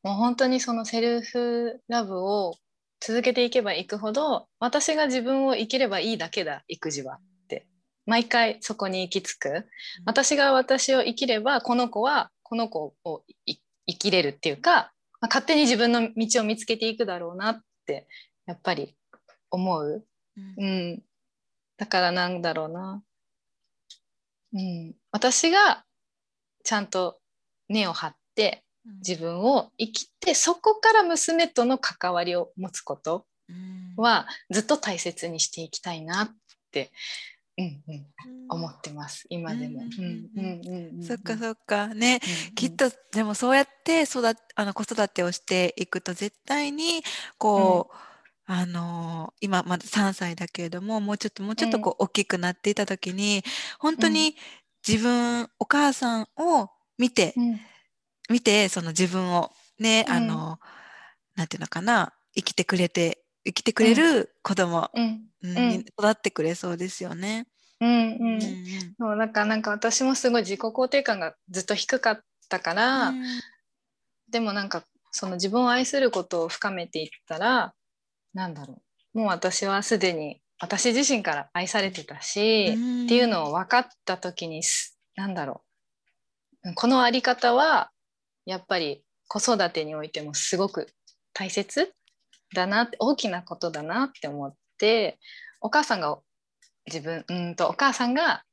[0.03, 2.55] もう本当にそのセルフラブを
[3.01, 7.67] 続けていけばいくほど私が自分を生きればいいだけだ育児はって。
[8.07, 9.67] 毎回そこに行き着く。
[10.05, 13.57] 私が私を生きればこの子はこの子をい
[13.89, 18.07] 生きれるっていうか、まあ勝手に自分の道を見つけていくだろうなって
[18.47, 18.97] やっぱり
[19.51, 20.05] 思う。
[20.37, 20.65] うん。
[20.65, 21.03] うん、
[21.77, 23.03] だからなんだろうな、
[24.57, 25.85] うん、私が
[26.65, 27.19] ちゃんと
[27.69, 28.65] 根を張って
[29.07, 33.95] 自分を生きてそこから娘との関わりを持つことうん。
[33.97, 36.31] はずっと大切にしていきたいなっ
[36.71, 36.91] て、
[37.59, 38.07] うんうん、うん
[38.49, 39.81] 思ってます今でも。
[39.81, 40.97] うんうんうんうん。
[40.97, 41.89] うんそっかそっか。
[41.89, 42.21] ね。
[42.49, 47.03] うんきっとでもそうやって育っあの子育てをしていくと絶対に
[47.39, 47.95] こう、
[48.47, 53.43] あのー今まだ3歳だけれどももうちょっともうちょっとこう大きくなっていた時に
[53.79, 54.35] 本当に
[54.87, 57.61] 自分お母さんを見てうん。
[58.29, 60.15] 見てその自分をね、うん。
[60.15, 60.59] あの
[61.37, 65.27] なんていうのかな生きてくれて生きてくれる子供、うん。
[65.43, 65.69] うんうん。
[65.69, 67.47] に育ってくれそうですよね。
[67.81, 68.41] うんううんん。
[68.99, 73.23] そうだからなんか私もすごい自己肯定感がずっと低かったから、うん。
[74.31, 74.83] でもなんか
[75.13, 77.75] その自分を愛することを深めていったら
[78.37, 78.83] なんだろ
[79.15, 79.19] う。
[79.19, 83.05] もう私はすでに私自身から愛されてたし、うん。
[83.07, 85.63] っていうのを分かった時にすなんだろ
[86.63, 86.75] う。
[86.75, 87.91] このあり方は
[88.45, 90.89] やっぱり子育てにおいてもすごく
[91.33, 91.95] 大切
[92.55, 95.19] だなって大きなことだなって思って
[95.63, 96.19] お母さんが
[96.87, 98.45] 自分うんとお母さんが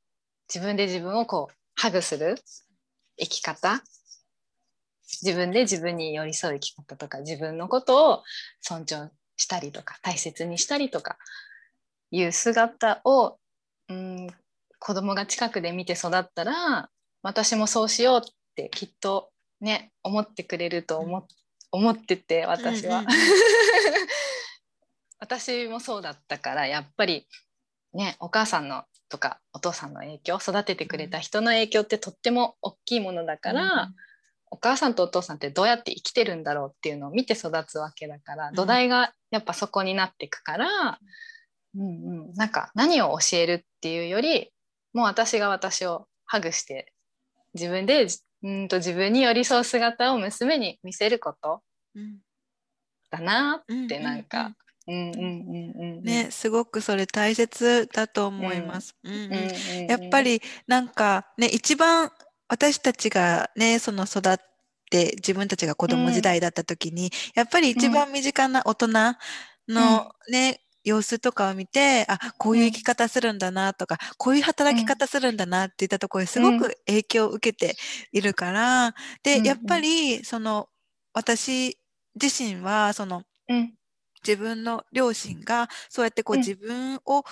[0.52, 2.36] 自分で自分をこうハグする
[3.18, 3.82] 生き方。
[5.22, 8.22] 自分で自分に寄り添う生き方とか自分のことを
[8.62, 11.16] 尊重したりとか大切にしたりとか
[12.10, 13.36] いう姿を、
[13.88, 14.28] うん、
[14.78, 16.90] 子供が近くで見て育ったら
[17.22, 18.22] 私もそうしようっ
[18.54, 21.26] てきっとね思ってくれると思,、っ
[21.72, 23.00] 思ってて私は。
[23.00, 23.16] うんうんうん。
[25.18, 27.26] 私もそうだったからやっぱり
[27.94, 33.92] ねお母さんのとかお父さんの影響育ててくれた人の影響ってとっても大きいものだから、
[34.54, 38.54] お母さんとお父さんってどうやって生きてるんだろうっていうのを見て育つわけだから、ん。
[38.54, 41.00] 土台がやっぱそこになっていくから、
[41.76, 44.52] うんうん、なんか何を教えるっていうより
[44.92, 46.92] もう私が私をハグして
[47.54, 48.06] 自分で
[48.44, 51.60] うんと自分に寄り添う姿を娘に見せること
[51.96, 52.18] うん。
[53.10, 54.54] だなうんってなんか。
[54.86, 58.94] うんうんうんうんね、すごくそれ大切だと思います。
[59.88, 62.10] やっぱりなんかね一番
[62.48, 64.36] 私たちがねその育っ
[64.90, 68.88] て自分たちが子供時代だった時に、やっぱり一番身近な大人
[69.68, 77.76] のね、様子とかを見てあこういう生き方するんだなとか、こういう働き方するんだなっていったところにすごく影響を受けて
[78.12, 80.68] いるから、で、うんやっぱりその
[81.14, 81.78] 私
[82.20, 83.74] 自身はそのうん。
[84.26, 86.40] 自分の両親がそうやってこううん。
[86.40, 87.24] 自分を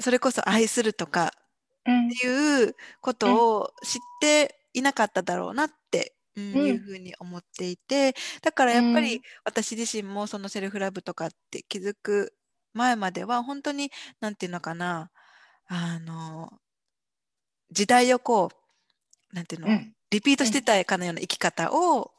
[0.00, 1.47] それこそ愛するとかうん
[1.88, 6.66] っていうことを知っていなかっただろうなって、うんうん。
[6.66, 9.04] いうふうに思っていてだからやっぱうん。
[9.04, 12.34] り私自身もそのセルフラブとかって気づく
[12.74, 15.10] 前までは本当に何て言うのかな
[15.66, 16.60] あの
[17.70, 18.50] 時代をこ
[19.32, 19.94] うなんていうの、うん。
[20.10, 22.12] リピートしてたかのような生き方を、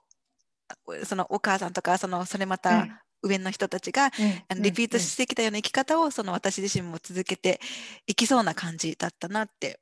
[1.04, 4.12] そのお母さんとかそのそれまた上の人たちが
[4.50, 7.60] あのリピートしてきたような生き方をその私自身も続けて
[8.08, 9.80] いきそうな感じだったなって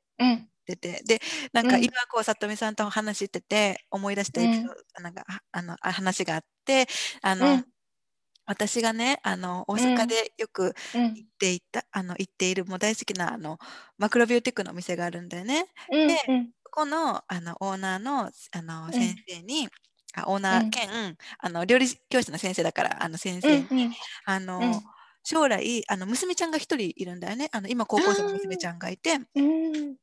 [0.62, 1.20] っててで
[1.52, 1.88] なんかうん。
[1.88, 6.86] 今こう里見さんと話してて思い出したエピソード、なんかああのあ話があって
[7.22, 7.64] あの、うん。
[8.46, 11.18] 私がねあの大阪でよくうん。
[11.18, 13.58] 行っていた、あの行っているもう大好きなあの
[13.98, 15.66] マクロビューティックのお店があるんだよね。
[15.90, 16.52] うんでうん。
[16.64, 18.92] そこのあのオーナーのあのん。
[18.92, 19.70] 先生に、あ
[20.26, 23.92] オーナー兼、あの料理教室の先生だからあの先う生に、ん。
[24.24, 24.82] あの、うん。
[25.24, 27.50] 将来あの娘ちゃんが一人いるんだよね。
[27.52, 29.18] あの今高校生の娘ちゃんがいて。
[29.34, 29.96] うん。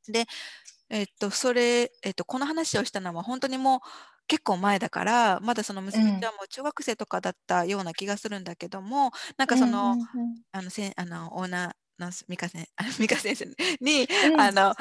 [0.89, 3.79] えっとそれ、えっと、この話をしたのは本当にもう
[4.27, 9.99] 結構前だからまだその娘ちゃんも中学生とかだったような気がするんだけども、なんかその,、うん
[10.51, 12.67] あのせんあのオーナーの美香先
[12.99, 13.45] 美香先生
[13.81, 14.39] に、うん。
[14.39, 14.75] あの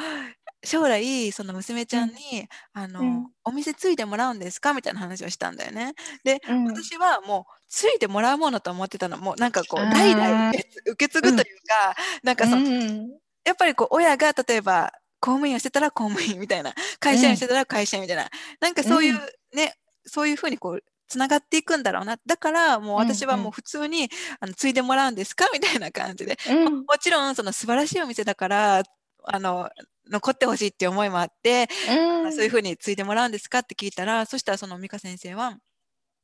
[0.64, 3.26] 将来その娘ちゃんに、あのうん。
[3.44, 5.94] お店継いでもらうんですかみたいな話をしたんだよね。
[6.24, 6.64] で、うん。
[6.64, 9.18] 私はもう継いでもらうものと思ってたの。
[9.18, 13.10] もうなんかこう代々受け継ぐというか、なんかその、うん。
[13.44, 18.28] やっぱりこう親が例えば公務員をしてたら公務員みたいな会社員をしてたら会社員みたいな、うん、
[18.60, 19.20] なんかそういう
[19.54, 19.74] ね、
[20.06, 22.18] そういうふうにこうつながっていくんだろうな。
[22.26, 24.08] だからもう私はもう普通に、うんうん、
[24.40, 28.82] あの継いでもらうんですかみたいな感じで、うん、もちろんその素晴らしいお店だから
[29.24, 29.68] あの
[30.10, 31.68] 残ってほしいっていう思いもあって、
[32.24, 35.58] うん、そういうふうに継いでもらうんですかって聞いたらそしたらその美香先生は、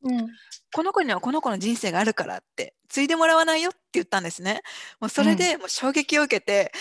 [0.02, 0.28] うん、
[0.74, 4.62] この子にはこの子の人生があるからって継いでもらわないよって言ったんですね。
[5.00, 6.72] もうそれでもう衝撃を受けて、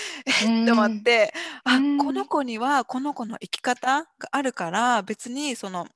[0.45, 1.33] うん、えっと待って、
[1.63, 5.87] あこの子にはこの子の生き方があるから別にその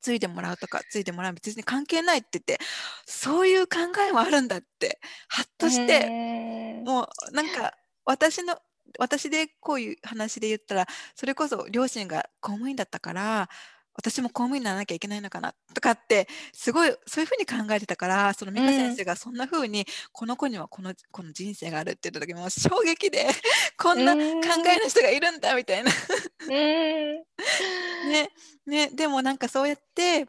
[0.00, 2.58] ついてもらうとかついてもらう別に関係ないって言って
[3.06, 3.78] そういう考
[4.08, 8.56] えもあるんだってハッとしてもうなんか私の
[8.98, 13.48] 私でこういう話で言ったらそれこそ両親が公務員だったから
[13.98, 23.26] 私も公務員にならなきゃいけないのかなとかってすごいそういうふうに考えてたからその美香先生がそんなふうに、この子にはこのこの人生があるって言った時も衝撃で
[23.76, 25.90] こんな考えの人がいるんだみたいな。
[26.46, 28.30] ね
[28.66, 30.28] ね、でもなんかそうやって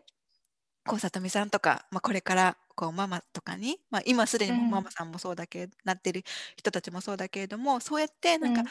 [0.86, 6.24] こう里美さんとか、まあ、これからこうママとかに、まあ、今すでにもママさんもそうだけ、なってる
[6.56, 8.64] 人たちもそうだけれどもそうやってなんか、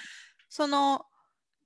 [0.48, 1.04] その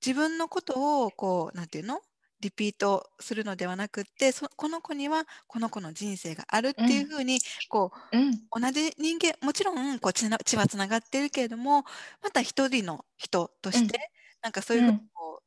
[0.05, 2.01] 自分のことをこうなんていうの
[2.41, 11.85] リピートするのではなくってそこの子にはこの子の人生があるっていうふうにこう、うん、同じ人間もちろんこう血血はつながってるけれども
[12.21, 14.03] また一人の人として、うん、
[14.43, 15.43] なんかそういうふうにこ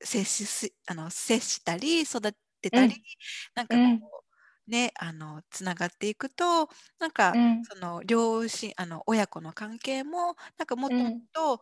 [0.00, 2.22] う、接しあの接したり育
[2.62, 3.02] てたり、うん、
[3.54, 4.21] なんかこう、
[4.72, 11.60] ねあのつながっていくとなんか、その両親あの親子の関係もなんかもっともっと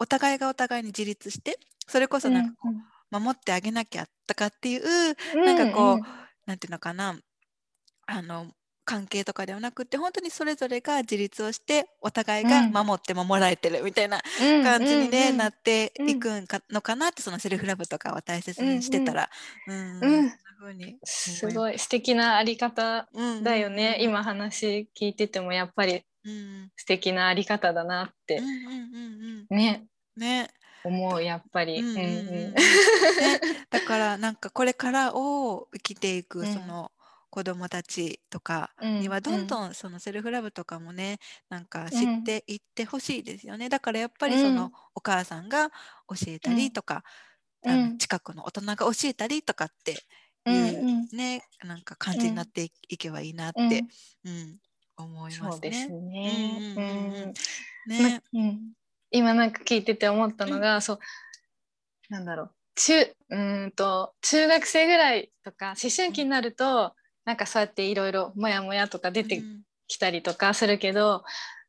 [0.00, 1.58] お互いがお互いに自立して
[1.88, 2.70] それこそなんかこ
[3.12, 6.02] う、守ってあげなきゃとかっていう、うんなんかこう、うん、
[6.46, 7.18] なんていうのかな
[8.06, 8.48] あの
[8.90, 14.20] 関係とかではなくて本当にそれぞれが自立をしてお互いが守って守られてるみたいな
[14.64, 19.30] 感じにね、うん、なっていくんかのかなってそのセルフラブとかを大切にしてたら、
[19.68, 20.00] うん。
[20.00, 20.32] うん。
[21.04, 21.48] す。
[21.54, 23.08] ごい素敵なあり方
[23.44, 26.04] だよね、うん、今話聞いててもやっぱり
[26.76, 28.40] 素敵なあり方だなって、
[29.50, 29.86] ね。
[30.16, 30.48] ね。
[30.82, 31.80] 思うやっぱり。
[33.70, 36.90] だからなんかこれからを生きていくその
[37.30, 43.68] 子どもたちとかにはどんどんそのセルフラブとかもねなんか知っていってほしいですよね。
[43.68, 45.70] だからやっぱりそのお母さんが
[46.08, 47.04] 教えたりとか、
[47.64, 49.92] あの近くの大人が教えたりとかって
[50.50, 53.84] いうね、なんか感じになっていけばいいなって、
[54.24, 54.58] うん
[55.02, 55.48] 思いますね。
[55.50, 57.32] そうですね。
[57.86, 58.22] ね、
[59.10, 60.98] 今なんか聞いてて思ったのが、うん、そう
[62.10, 62.50] なんだろう。
[62.74, 69.42] 中うんと中学生ぐらいとか思春期になるとなんかそうやっていろいろモヤモヤとか出て
[69.86, 71.22] きたりとかするけど、うん、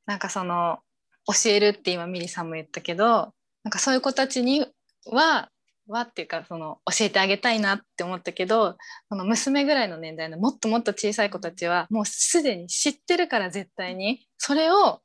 [0.05, 0.79] なんかその
[1.27, 3.33] 教えるって今ミリさんも言ったけど
[3.63, 4.65] なんかそういう子たちに
[5.05, 5.49] は
[5.87, 8.77] はっていうかその教えてあげたいなって思ったけど
[9.09, 15.01] その娘ぐらいの年代のもっともっと小さい子たちはもうすでに知ってるから絶対にそれを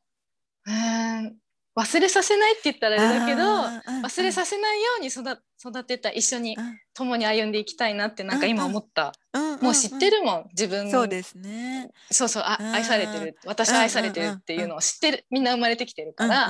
[0.67, 1.37] うん
[1.77, 5.23] 忘れさせないって言ったらあれだけど忘れさせないように育
[5.61, 6.57] 育てた一緒に
[6.95, 9.12] 共に歩んでいきたいなってなんか今思った、
[9.61, 10.91] もう知ってるもん自分。
[10.91, 11.91] そうですね。
[12.11, 16.49] そうそうあ愛されてる私は愛されてるっていうのを知ってるみんな生まれてきてるから、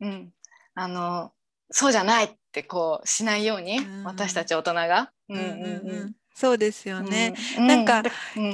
[0.00, 0.32] うん
[0.74, 1.32] あの
[1.70, 5.12] そうじゃないってこうしないように、私たち大人が。
[6.34, 8.02] そうですよね、なんか、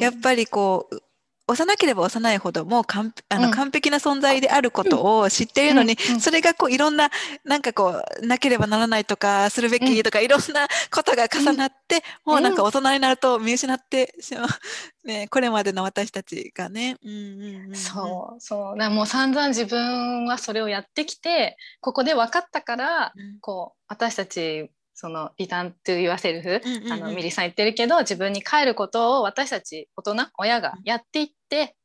[0.01, 1.01] やっぱりこう
[1.49, 7.11] 幼ければ幼いほどもう完あの、完璧な存在であることを知っているのに、それがこういろんな
[7.45, 14.47] なんかこうなければならないとかするべきとか、いろんなことが重なって、もうなんか大人になると見失ってしまう、
[15.09, 16.97] ね、これまでの私たちがね。
[17.03, 31.77] うんうんうん、そうそうだもう散々自分はそれをやってきてここで分かったから、こう私たちそのリターントゥーユアセルフ、あのミリさん言ってるけど自分に帰ることを私たち大人親がやっていって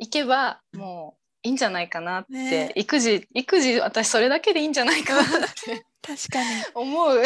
[0.00, 6.64] いけばもういいんじゃないかなって、ね、育児育児私それだけでいいんじゃないかなって 確かに。
[6.74, 7.22] 思う。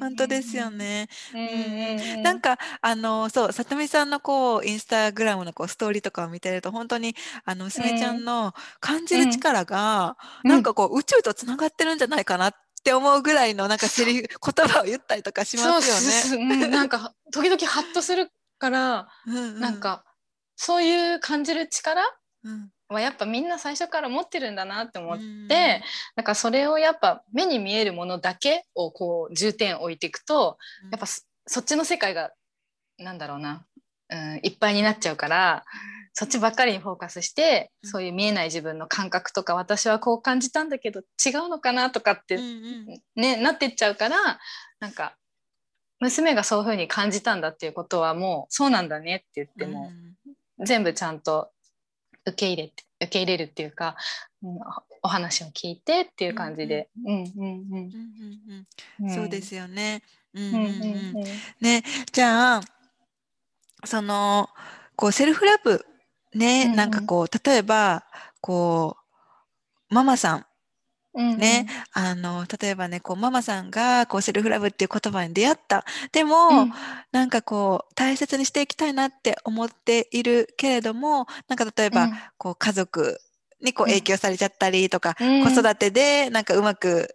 [0.00, 1.08] 本当ですよね。
[1.32, 12.54] うんなんかあのそう里見さんのこうインスタグラムのこうストーリーとかを見てると本当にあの娘ちゃんの感じる力が、うん、なんかこう宇宙とつながってるんじゃないかなっ
[12.84, 16.68] って思うぐらいのなんかセリフ言葉を言ったりとかしますよね。
[16.68, 20.04] なんか 時々ハッとするから、うんうん、なんか
[20.54, 22.02] そういう感じる力
[22.88, 32.32] はやっぱみんな最初から持ってるんだなって思って、うん、なんかそれをやっぱ目に見えるものだけをこう重点置いていくと、うん、やっぱそっちの世界が
[32.98, 33.64] なんだろうな、
[34.10, 35.64] うん、いっぱいになっちゃうから
[36.14, 37.90] そっちばっかりにフォーカスして、うん。
[37.90, 43.02] そういう見えない自分の感覚とか私はこう感じたんだけど違うのかなとかって、うんうん。
[43.16, 44.16] ね、なってっちゃうから
[44.80, 45.16] なんか
[46.00, 49.90] 娘がそういうふうに感じたんだっていうことはもうそうなんだねって言っても、
[50.64, 51.50] 全部ちゃんと
[52.26, 53.96] 受け入れて受け入れるっていうか、
[54.42, 54.58] うん
[55.02, 56.88] お話を聞いてっていう感じで。
[57.04, 57.44] うんうんうん。
[57.44, 57.64] うん
[59.00, 60.02] うんうんそうですよね。
[60.32, 60.54] うんうん。
[60.54, 61.24] うんうんうん。
[61.60, 62.60] ね、じゃあ
[63.84, 64.48] その
[64.96, 65.84] こうセルフラブ
[66.34, 66.76] ね、うんうん。
[66.76, 68.04] なんかこう例えば
[68.40, 68.96] こ
[69.90, 70.46] うママさん。
[71.16, 71.38] うんうん。
[71.38, 75.84] ね、あの例えばねこうママさんがこうセルフラブっていう言葉に出会った。
[76.12, 76.72] でも、うん。
[77.12, 82.12] なんかこう大切にしていきたいなって思っているけれどもなんか例えば、うん。
[82.36, 83.20] こう家族
[83.62, 83.90] にこううん。
[83.90, 85.44] 影響されちゃったりとか、うん。
[85.44, 87.14] 子育てでなんかうまく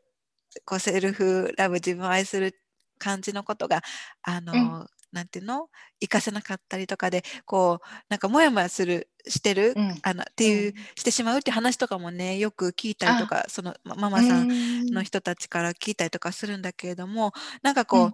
[0.65, 2.55] こうセルフラブ自分を愛する
[2.97, 3.81] 感じのことが
[4.23, 5.69] あの、うんなんていうの？
[5.99, 9.99] 活かせなかったりとかでこうなんかモヤモヤするしてる、うん。
[10.01, 18.13] あのっていう、してしまうって話とかもねよく聞いたりとかそのまママさんの人たちから聞いたりとかするんだけれどもなんかこう、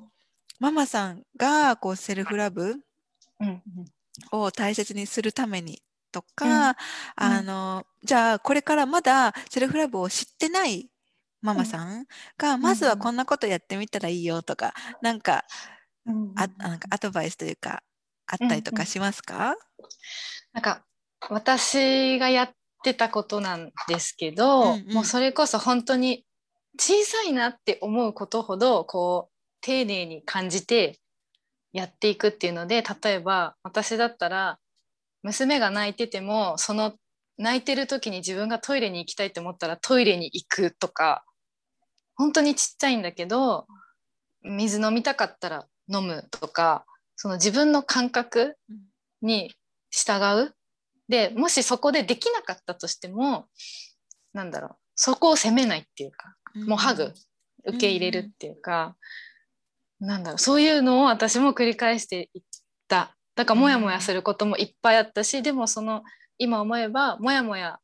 [0.60, 2.76] ママさんがこうセルフラブ
[3.40, 3.62] うんうん。
[4.32, 5.82] を大切にするために
[6.12, 6.76] とか、うん。
[7.18, 10.90] あのじゃあこれからまだセルフラブを知ってない
[11.42, 12.06] ママさん
[12.38, 15.75] が、まずはこんなことやってみたらいいよとか、なんかうん
[16.36, 17.82] あなんかアドバイスというか
[18.28, 19.56] あったりとかしますか、
[20.54, 20.84] なんか
[21.30, 22.52] 私がやっ
[22.84, 24.94] てたことなんですけど、うんうん。
[24.94, 26.26] もうそれこそ本当に
[26.78, 31.00] 小さいなって思うことほどこう丁寧に感じて
[31.74, 34.60] やっていくっていうので例えば私だったら
[35.24, 36.94] 娘が泣いててもその
[37.38, 41.26] 泣いてる時に自分がトイレに行きたいって思ったらトイレに行くとか
[42.16, 43.66] 本当にちっちゃいんだけど
[44.44, 48.58] 水飲みたかったら飲むとかその自分の感覚
[49.22, 49.54] に
[49.92, 50.56] 従う。
[51.08, 53.46] でもしそこでできなかったとしても
[54.34, 57.14] なんだろうそこを責めないっていうかもうハグ
[57.66, 58.96] 受け入れるっていうか、
[60.00, 62.42] なんだろうそういうのを私も繰り返していっ
[62.88, 63.16] た。
[63.36, 66.04] だからモヤモヤすることもいっぱいあったし、でもその
[66.38, 67.80] 今思えばモヤモヤ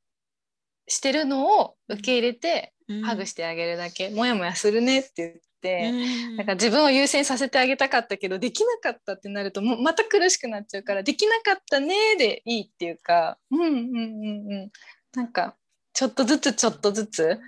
[0.87, 2.73] してるのを受け入れて
[3.03, 5.41] ハグしてあげるだけ、モヤモヤするねって言って、
[6.37, 14.71] なんか自分を優先させてあげたかったけどできなかったってなるともうまた苦しくなっちゃうからできなかったねでいいっていうかうんうんうんうん。
[15.15, 15.55] なんか
[15.93, 17.39] ちょっとずつちょっとずつ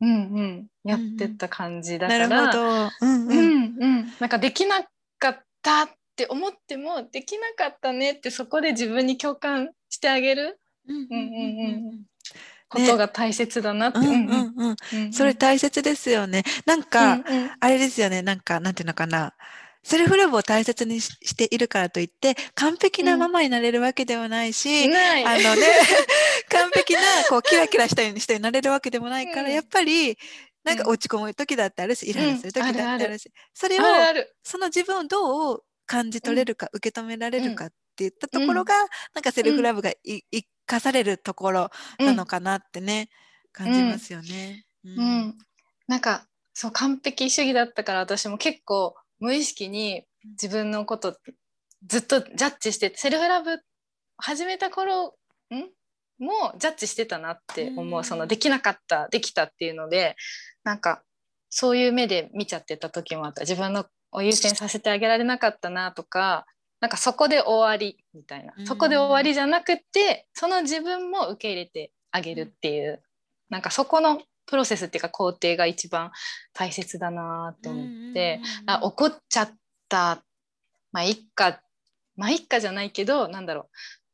[0.00, 4.12] うんうんやってった感じだから、なうんうん。
[4.20, 4.82] なんかできな
[5.18, 10.60] かったって思ってもできなかったねってそこで自分に共感してあげる？
[10.86, 12.02] うんうんうんうん
[12.68, 13.98] ことが大切だなって。
[13.98, 14.20] うんうんうん。
[14.20, 14.76] うんうん。
[14.92, 16.42] うんそれ大切ですよね。
[16.66, 17.50] なんか、うんうん。
[17.60, 19.34] あれですよね、なんか、なんていうのかな。
[19.82, 25.24] セルフラブを大切にししているからといって、完璧なママになれるわけではないし、ない。
[25.24, 25.66] あのね、
[26.50, 29.54] 完璧な、こう、キラキラした人になれるわけでもないから、うん。
[29.54, 30.18] やっぱり、
[30.64, 30.90] なんかうん。
[30.90, 33.82] 落ち込む時だってあるし、イライラする時だってあるあるし、それを、
[34.42, 38.66] その自分をどう感じ取れるか、受け止められるかっていったところうん。
[38.66, 38.74] が、
[39.14, 43.08] なんかセルフラブがい生かされるところなのかなってね、
[43.52, 44.64] 感じますよね。
[44.84, 45.38] ううん、
[45.88, 50.04] なんかそう完璧主義だったから私も結構無意識に
[50.40, 51.16] 自分のこと
[51.86, 53.58] ずっとジャッジしてセルフラブ
[54.16, 55.16] 始めた頃
[55.52, 55.56] ん？
[56.22, 60.16] もジャッジしてたなって思う、うんそのできなかったできたっていうので
[60.64, 61.02] なんか
[61.50, 63.42] そういう目で見ちゃってた時もあった。
[63.42, 66.46] 自分のを優先させてあげられなかったなとか
[66.80, 68.66] なんかそこで終わりみたいな、うん。
[68.66, 73.02] そこで終わりじゃなくってその自分も受け入れてあげるっていう、
[73.50, 76.10] なんかそこのプロセスっていうか工程が一番
[76.54, 79.50] 大切だなって思って、あ怒っちゃっ
[79.88, 80.22] た。
[80.92, 81.60] まあいっか。
[82.16, 83.66] まあいっかじゃないけどなんだろう。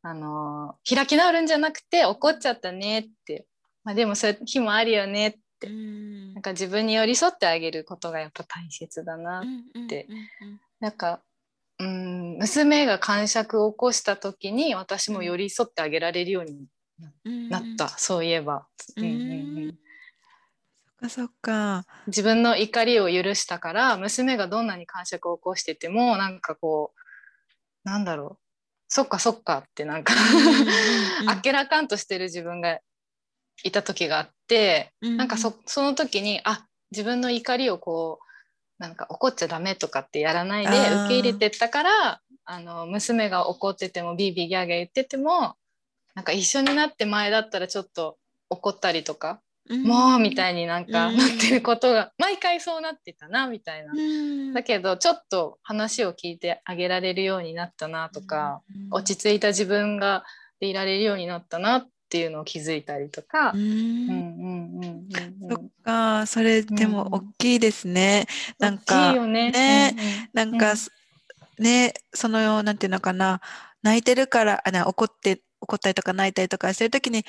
[0.06, 3.46] あのー開き直るんじゃなくて怒っちゃったねって、
[3.84, 5.68] まあ、でもそういう日もあるよねって。
[5.68, 6.34] うん。
[6.34, 9.42] なんか自分に寄り添ってあげることがやっぱ大切だな、
[9.88, 10.08] て。
[10.80, 11.20] なんか
[11.78, 16.68] うん娘が感触を起こした時に私も寄り添ってあげられるように
[17.50, 18.66] なった、そういえば、
[18.96, 19.18] うんうんうん。
[19.58, 19.78] うん
[21.06, 21.86] そっかそっか。
[22.06, 28.44] 自分の怒りを許したから娘がどんなに感触を起こしててもなんかこうなんだろう。
[28.88, 30.14] そっかそっかってなんか
[31.26, 32.78] あっけらかんとしてる自分が
[33.64, 38.23] いた時があって、なんかそその時にあ自分の怒りをこう
[38.84, 45.54] なんか怒っちゃダメとかってやらないで受け入れてったからあの娘が怒っててもビービーギャーギャー言ってても
[46.14, 48.18] なんか一緒になって前だったらちょっと
[48.50, 51.16] 怒ったりとかもうみたいになんかうん。
[51.16, 53.92] なってることが毎回そうなってたなみたいな。
[53.94, 54.52] うん。
[54.52, 58.60] だけどちょっと話を聞いてあげられるようになったなとか、
[58.90, 60.24] 落ち着いた自分が
[60.60, 63.52] でいられるようになったなっていうのを気づいたりとか。
[63.52, 63.56] う。
[63.56, 63.60] ん。
[63.60, 67.12] うんうんうんうんそっかそれでもうん。
[67.12, 68.26] 大きいですね。
[68.58, 69.50] なん大かきいよね。
[69.50, 71.64] ねなんか、うん。
[71.64, 73.40] ねそのなんていうのかな。
[73.82, 77.24] 泣いてるからあな怒って怒ったりとか泣いたりとかしてる時に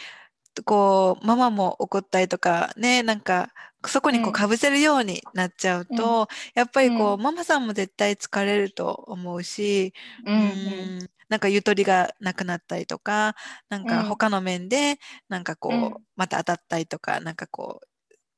[0.65, 3.49] こうママも怒ったりとかねなんか
[3.87, 4.33] そこにこううん。
[4.33, 7.21] かぶせるようになっちゃうと、やっぱりこう、うん。
[7.21, 9.93] ママさんも絶対疲れると思うし、
[10.25, 10.99] うんうん。
[10.99, 13.35] うんなんかゆとりがなくなったりとか
[13.69, 14.15] なんかうん。
[14.15, 14.99] 他の面で
[15.29, 17.81] なんかこう、うんまた当たったりとかなんかこ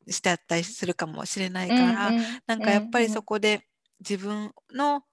[0.08, 2.42] うしてあったりするかもしれないうんから、うん。
[2.48, 3.68] なんかやっぱりそこで
[4.00, 5.04] 自分の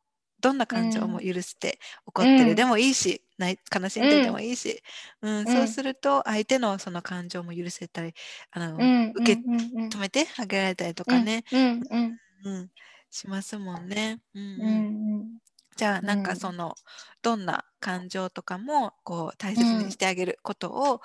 [0.40, 2.56] どんな感情も許して怒ってるうん。
[2.56, 4.82] でもいいし、ない悲しんでるでもいいし、
[5.22, 8.14] うんんそうすると相手のその感情も許せたり
[8.52, 9.94] あの、うん受けうんうん。
[9.94, 11.88] 止めてあげられたりとかね、うん。
[11.90, 12.72] うんうん。
[13.10, 14.20] しますもんね。
[14.34, 14.62] うんうん。
[14.64, 15.38] うんうん
[15.76, 16.24] じゃあなんうん。
[16.24, 16.74] かその、
[17.22, 21.00] どんな感情とかもこう大切にしてあげることを、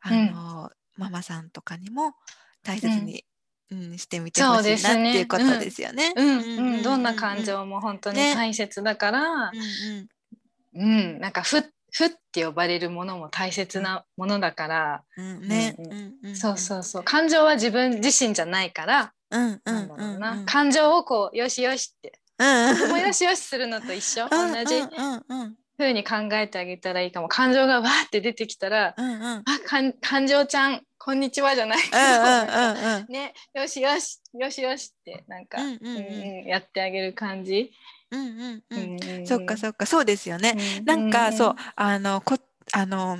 [0.00, 2.14] あのママさんとかにも
[2.62, 3.24] 大切に、
[3.70, 3.98] うん。
[3.98, 6.12] してみてほしいなっていうことですよね。
[6.14, 6.82] うんうん。
[6.82, 8.34] どんな感情も本当にね。
[8.34, 9.50] 大切だから、
[10.74, 11.60] うんうん、なんかふ
[11.90, 15.86] ふって呼ばれるものも大切なものだから、うんうんね、うん。
[15.86, 17.02] うんうんそうそうそう。
[17.04, 22.76] 感情は自分自身じゃないから、うんうんうん感情をこうよしよしってうん。
[22.76, 24.24] とてもよしよしするのと一緒？
[24.24, 27.28] うん同じうんうに考えてあげたらいいかも。
[27.28, 29.22] 感情がわーって出てきたら「うんうん。
[29.22, 35.96] うんあかん感情ちゃんこんにちは」じゃないけど、うんうん ねよしよしよしよしってなんか、うんうんうん。
[35.96, 36.00] う
[36.42, 37.72] んやってあげる感じ？
[38.10, 38.24] うんう
[38.56, 39.02] んうん。
[39.02, 39.86] うんそっかそっか。
[39.86, 40.54] そうですよね。
[40.78, 40.84] うん。
[40.84, 42.38] なんかそうあのこ
[42.72, 43.18] あの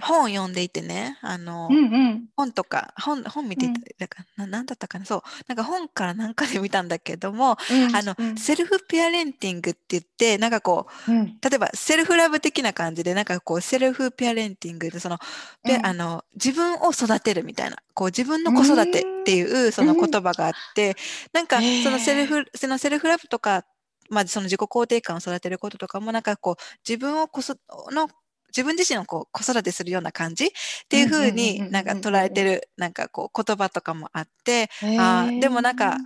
[0.00, 2.24] 本を読んでいてねあの、うんうん。
[2.36, 8.36] 本とか本本見ていた、だからななんだったかなそうなんか本からなんかで見たんだけども、うんあの、うん。
[8.36, 11.38] セルフペアレンティングって言ってなんかこううん。
[11.40, 15.18] 例えばセルフラブ的な感じでなんかこうセルフペアレンティングでその、
[15.62, 15.86] ペうん。
[15.86, 20.96] あの自分を育てるみたいなこう自分の子育てっていうその言葉があって、
[21.32, 23.64] なんかそのセルフ、そのセルフラブとか、
[24.10, 27.56] まあ、その自己肯定感を育てることとかもなんかこう自分をこそ
[27.90, 28.08] の
[28.54, 30.46] 自分自身をこう子育てするような感じ？
[30.46, 30.50] っ
[30.88, 35.96] ていう風になんか捉えてるなんかこう言葉とかもあってあーでもなんか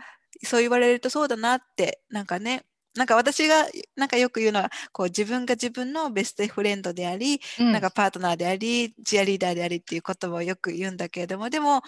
[0.45, 2.63] そう言われるとそうだなってなんかね
[2.95, 7.73] なんか私がなんかよく言うのはこう自分が自分のベストフレンドであり、うん。
[7.73, 11.83] なんかパートナーでありチアリーダーでありっていう言葉をよく言うんだけれどもでも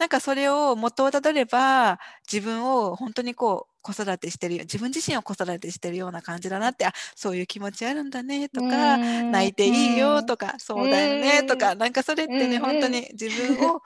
[0.00, 1.98] なんかそれを元をたどれば
[2.32, 13.80] 自分を本当にこう子育てしてるよ自分自身を子育てしてるような感じだなってあそういう気持ちあるんだねとか、泣いていいよとか、そうだよねとか、なんかそれってね、うん本当に自分を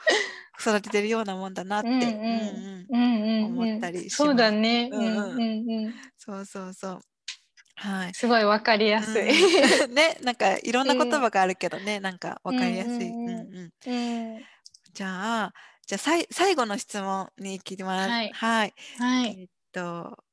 [0.60, 2.58] 育ててるようなもんだなって、うんうん。
[2.58, 2.90] うんうん。
[2.90, 3.56] うんうんうん。
[3.56, 4.16] 思ったりします。
[4.18, 5.24] そうだね、うんうん。
[5.36, 5.94] うんうんうん。
[6.18, 7.00] そうそうそう。
[7.76, 8.16] はい。
[8.16, 9.30] すごいわかりやすい。
[9.30, 9.32] う
[9.88, 9.90] ん。
[9.94, 13.16] ね、なんかいろんな言葉があるけどね、なんかわかりやすい。
[13.26, 13.72] うんうんうんうん。
[13.86, 14.48] うんうん。
[14.92, 15.52] じゃあ、
[15.86, 18.10] じゃあさい最後の質問に行きます。
[18.10, 18.74] はいはい。
[18.98, 19.40] はい。
[19.40, 20.24] えっと、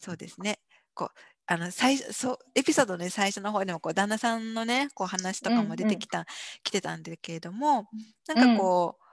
[0.00, 0.58] そうですね。
[0.94, 6.26] こうあの最初そうエピソードの、ね、最初の方でもこう旦那さんのねこう話とかも出てきた、
[6.62, 7.86] 来てたんだけれども
[8.26, 9.04] なんかこう、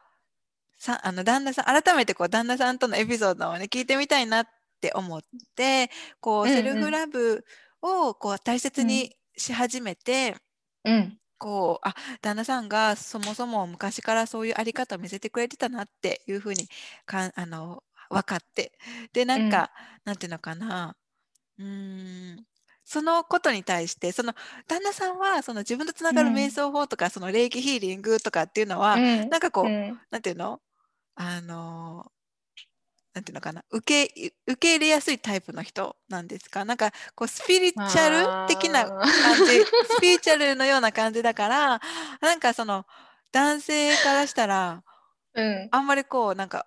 [0.77, 4.45] さあの旦那さん改めてこう旦那さんとのエピソードをね聞いてみたいなっ
[4.81, 5.21] て思っ
[5.55, 5.89] て
[6.21, 7.43] こう、うんうんセルフラブ
[7.81, 10.35] をこう大切にし始めて、
[10.85, 11.19] うん。
[11.39, 16.67] こうあ旦那さんがそもそも昔からそういうあり方を見せてくれてたなっていうふうに
[17.07, 18.73] かんあの分かって。
[19.13, 19.71] でなんか、
[20.05, 20.95] なんていうのかな。
[21.59, 22.45] うーん。
[22.85, 24.33] そのことに対してその
[24.67, 26.49] 旦那さんはその自分とつながるうん。
[26.49, 29.31] 瞑想法とか、その霊気ヒーリングとかっていうのは、うん。
[29.31, 30.01] なんかこう、うん。
[30.11, 30.61] なんていうの？
[31.15, 32.11] あの
[33.19, 36.63] なんていうのかな受け受け入れやすいタイプの人なんですか？
[36.63, 39.05] なんかこうスピリチュアル的な感
[39.45, 41.81] じスピリチュアルのような感じだから
[42.21, 42.85] なんかその
[43.33, 44.83] 男性からしたら
[45.35, 45.67] うん。
[45.69, 46.65] あんまりこうなんか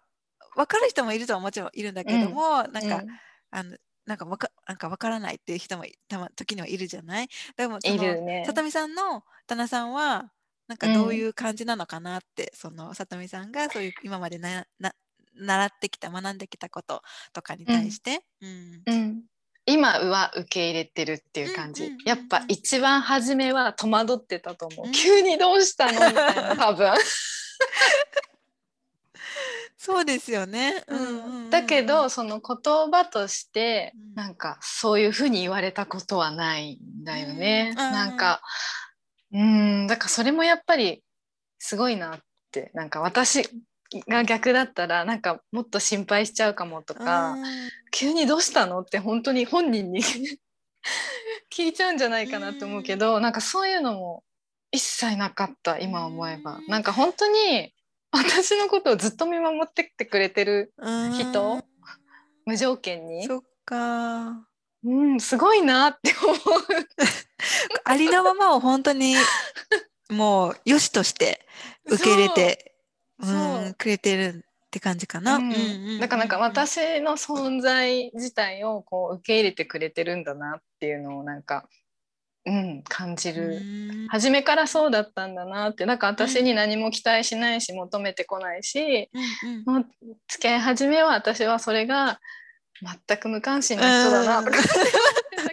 [0.55, 3.03] 分かる人もいるとはもちろんいるんだけども、なんか、
[3.51, 7.29] あのなんかわかなんか分からないっていう人もたま時にはいるじゃない？
[7.57, 8.45] でもそいのるね。
[8.47, 10.31] さとみさんの旦那さんは
[10.69, 14.93] なんかどういう感じなのかなって、そのさとみさんがそういう今までなな
[15.35, 17.03] 習ってきた学んできたこと
[17.33, 18.83] とかに対して、うん。
[18.87, 19.23] うん。
[19.65, 24.93] 今は受け入れてるっていう感じ、やっぱ一番初めは戸惑ってたと思う、うん。
[24.93, 26.95] 急にどうしたのみたいな 多分、
[29.79, 30.85] そうですよね。
[30.87, 30.97] う
[31.49, 34.15] んだけどその言葉としてうん。
[34.15, 37.77] なんかそういうふうに言われたことはないんだよね、うん。
[37.77, 38.41] なんか
[39.33, 39.87] うん。
[39.87, 41.03] だからそれもやっぱり
[41.59, 42.21] すごいなっ
[42.51, 42.71] て。
[42.75, 43.49] なんか私
[44.09, 47.37] が逆だったらなんかもっと心配しちゃうかもとか、
[47.91, 50.03] 急にどうしたのって本当に本人に
[51.53, 54.25] 聞いちゃうんじゃないかなと思うけど、なんかそういうのも
[54.71, 57.75] 一切なかった今思えば、なんか本当に
[58.11, 60.73] 私のことをずっと見守ってってくれてる
[61.13, 61.65] 人、
[62.47, 63.27] 無条件に。
[63.27, 64.47] そっか。
[64.85, 66.39] うんすごいなって思う。
[67.85, 69.15] ありのままを本当に
[70.11, 71.47] もうよしとして
[71.87, 72.72] 受け入れて
[73.27, 73.69] う。
[73.71, 75.39] んくれてるって感じかな。
[76.01, 81.69] だからなんか私の存在自体をこう受け入れてくれてるんだなっていうのをなんか、
[82.47, 83.61] うん、感じる。
[84.09, 85.85] 初めからそうだったんだなって。
[85.87, 89.11] なんか私に何も期待しないし求めてこないし、
[89.67, 89.87] もう
[90.29, 92.19] 付き合い始めは私はそれが
[93.07, 94.57] 全く無関心な人だなとか。
[94.57, 94.65] だ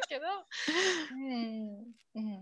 [0.08, 0.26] けど、
[1.14, 2.40] うんうん、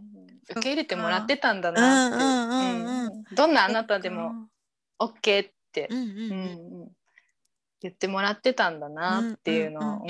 [0.51, 4.47] 受け入れてもらってたんだなってどんなあなたでも
[4.99, 6.03] OK って、うんう
[6.83, 6.91] ん
[7.79, 10.07] 言ってもらってたんだなっていうのを。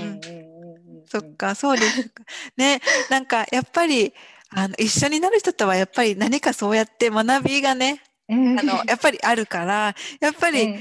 [1.05, 2.11] そっかそうです
[2.57, 4.13] ねなんかやっぱり
[4.49, 10.73] あの一緒になる人とはやっぱり何かそうやって学びがね、あのやっぱりあるからやっぱり、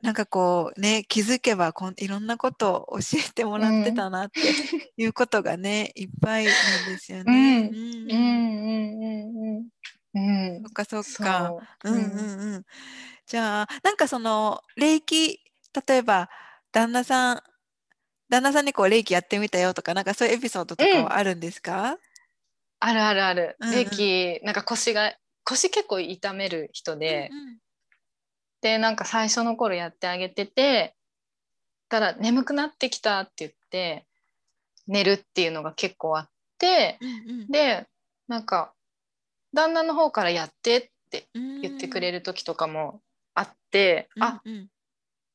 [0.00, 4.40] なんかこうね気づけばこんいろんなことを教えてもらってたなって
[4.96, 6.54] いうことがね、 いっぱいなん
[6.86, 7.70] ですよね。
[7.72, 8.10] うん。
[8.10, 8.58] うん
[9.54, 9.68] うん。
[10.14, 10.62] うん。
[10.62, 11.54] そっかそっか。
[11.84, 12.54] うんうん。
[12.54, 12.64] うん。
[13.28, 15.40] じゃあなんかその霊気
[15.86, 16.30] 例えば
[16.72, 17.42] 旦那さん
[18.30, 21.98] 旦那さんにこう霊気やってみたよとかなんかそういうエピソードとかはあるんですか、うん、
[22.80, 23.24] あるある。
[23.24, 23.56] ある。
[23.60, 25.12] 霊気なんか腰が
[25.44, 27.58] 腰結構痛める人で、うんうん、
[28.62, 30.94] でなんか最初の頃やってあげてて
[31.90, 34.06] ただ眠くなってきたって言って
[34.86, 37.86] 寝るっていうのが結構あって、うんうん、で
[38.26, 38.72] なんか
[39.52, 43.00] 旦那の方からやってって言ってくれる時とかも
[43.38, 44.42] あって、うんうん、あ、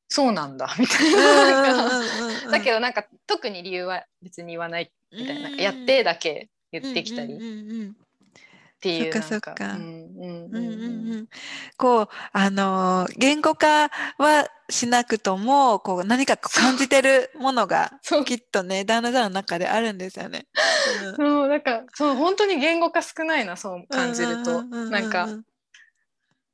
[0.09, 2.51] そうなんだみたいな。
[2.51, 7.37] だけどなんか特に理由は別に言わないみたいな、やってだけ言ってきたり、っ
[8.79, 9.55] ていうそっかそっか。
[11.77, 17.93] こうあの言語化はしなくともこう何か感じてるものが
[18.25, 20.47] きっとね旦那さんの中であるんですよね。
[21.07, 25.27] うん、そうなんかそう本当に言語化少ないなそう感じると、なんか。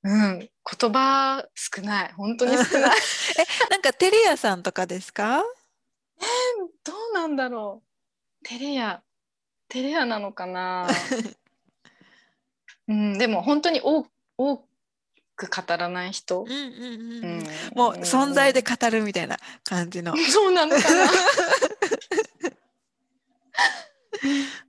[0.03, 0.49] うん、言
[0.93, 2.13] 葉少ない。
[2.13, 2.97] 本当に少ない。
[3.37, 5.43] えなんかテレ屋さんとかですか？
[6.19, 6.25] えー、
[6.83, 7.87] どうなんだろう。
[8.47, 9.03] テレ屋
[9.67, 10.87] テレ屋なのかな？
[12.87, 14.57] うん、でも本当に多多
[15.35, 16.57] く語らない人、うんうんう
[17.41, 17.43] ん、
[17.75, 20.15] もう存在で語るみたいな感じの。
[20.17, 21.11] そうなのかな。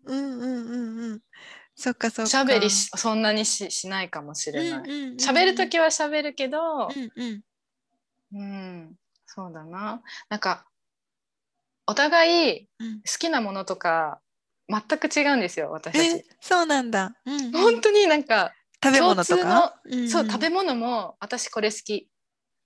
[0.05, 1.20] うんうんうんうん。
[1.81, 2.43] そっかそっか。
[2.43, 4.81] 喋りそんなにししないかもしれない。
[5.16, 7.43] 喋、る時は喋るけど、うん、
[8.39, 10.03] うん、そうだな。
[10.28, 10.66] なんか
[11.87, 14.20] お互い好きなものとか
[14.68, 16.24] 全く違うんですよ私たち。
[16.41, 18.53] そうなんだ、うんうん、本当になんか
[18.85, 22.09] 食べ物とか、うんうん、そう食べ物も私これ好き。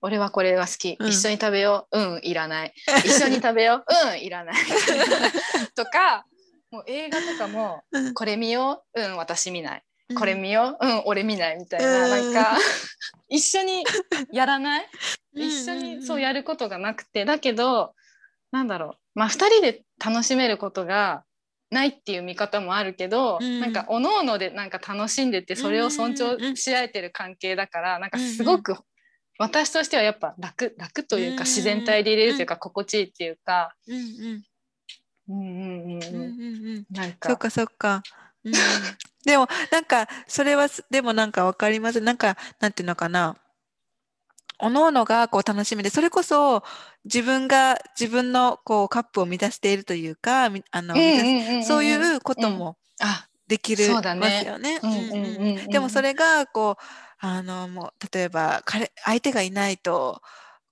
[0.01, 1.99] 俺はこれが好き、うん、一緒に食べよう。
[1.99, 2.73] うんいらない。
[3.05, 4.09] 一緒に食べよう。
[4.09, 4.55] うんいらない。
[5.73, 6.25] とか
[6.75, 7.83] もう映画とかも、
[8.15, 9.83] これ見よううん私見ない。
[10.19, 12.57] これ見よううん俺見ないみたいな、うん、なんか
[13.29, 13.85] 一緒に
[14.33, 14.85] やらない？
[15.33, 17.23] 一緒にそうやることがなくて。
[17.23, 17.93] だけど
[18.51, 18.91] なんだろう。
[19.15, 21.23] まあ2人で楽しめることが
[21.71, 28.75] ないっていう見方もあるけど、うん、なんかおのおのでなんか楽しんでてそれを尊重し合えてる関係だから、うん、なんかすごく
[29.39, 33.73] 私としてはやっぱ楽楽というか自然体でいれるというか心地いいっていうか。
[33.87, 34.45] なんか
[37.23, 38.03] そっかそっか。
[38.43, 38.53] うん、
[39.25, 42.01] でもなんかそれはでもなんかわかります。
[42.01, 43.37] なんかなんていうのかな。
[44.57, 46.63] おのおのがこう楽しみで、それこそ
[47.03, 50.95] 自分が自分のこうカップを満たしているというか、あの、
[51.63, 52.77] そういうことも
[53.47, 54.79] できるますよね。
[55.69, 56.83] でもそれがこう、
[57.19, 60.21] あのもう例えば彼相手がいないと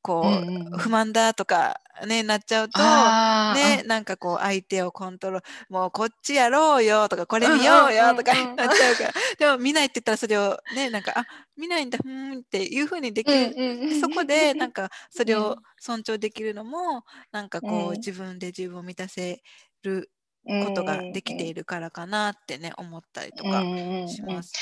[0.03, 9.13] こう、うんうん、不満だとかねなっちゃうとねなんかこう相手をコントロールもうこっちやろうよとかこれ見ようよとかなっちゃうから。
[9.39, 11.25] でも見ないって言ったらそれをねなんかあ
[11.57, 19.41] 見ないんだうんっていうふうにできる、うんうん、そこでなんかそれを尊重できるのもなんかこう、自分で自分を満たせ
[19.83, 20.09] る
[20.45, 23.61] ことができているからかなってね思ったりとか
[24.07, 24.53] します。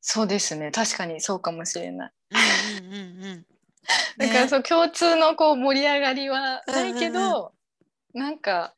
[0.00, 0.70] そうですね。
[0.72, 2.12] 確かにそうかもしれない。
[2.80, 3.46] うんうんうんうん
[4.16, 7.52] だからそう共通のこう盛り上がりはないけど、
[8.14, 8.74] うんうん、なんか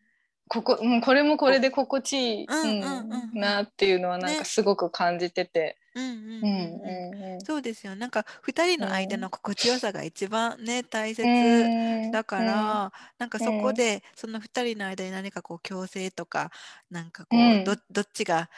[0.48, 3.40] ここ、うん、これもこれで心地いい、うんうんうんうん。
[3.40, 4.38] なっていうのはなんね。
[4.38, 6.40] かすごく感じてて、うんうんうんうん。
[6.40, 12.10] うんうんそうですよなんか2人の間の心地よさが一番ね大切うん。
[12.10, 16.50] だから、なんかそこでその2人の間に何かこう強制とか
[16.90, 17.64] なんかこう、うん。
[17.64, 18.50] どどっちが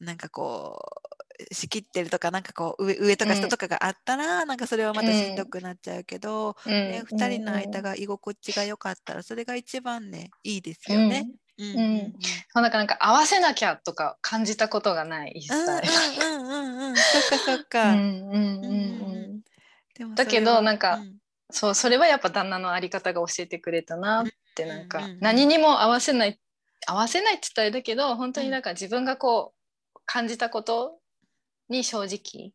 [0.00, 0.80] なんかこ
[1.20, 1.21] う
[1.52, 6.72] 仕切ってるとかなんかこう上上とか下とかがあったら、なんかそれはまたしんどくなっちゃうけど、うん。
[6.90, 11.28] ね、2人の間が居心地が良かったらそれが一番ねいいですよね。
[11.58, 11.66] うん。
[11.74, 12.12] うんうん
[12.54, 15.70] そうなんかなんか合わせなきゃとか感じたことがない一切。
[15.70, 15.78] うん
[16.18, 16.94] うんうんうんうん。
[17.10, 17.92] そっかそっか。
[17.92, 19.02] うんうんうん
[20.04, 20.14] うん。
[20.14, 21.18] だけどなんかうん。
[21.50, 25.18] そうそれはやっぱ旦那のあり方が教えてくれたなってなんかうんうんうん。
[25.20, 26.38] 何にも合わせない
[26.86, 29.54] 合わせないって言ったらだけど本当になんか自分がこ
[29.94, 30.98] う感じたこと
[31.68, 32.52] に正直。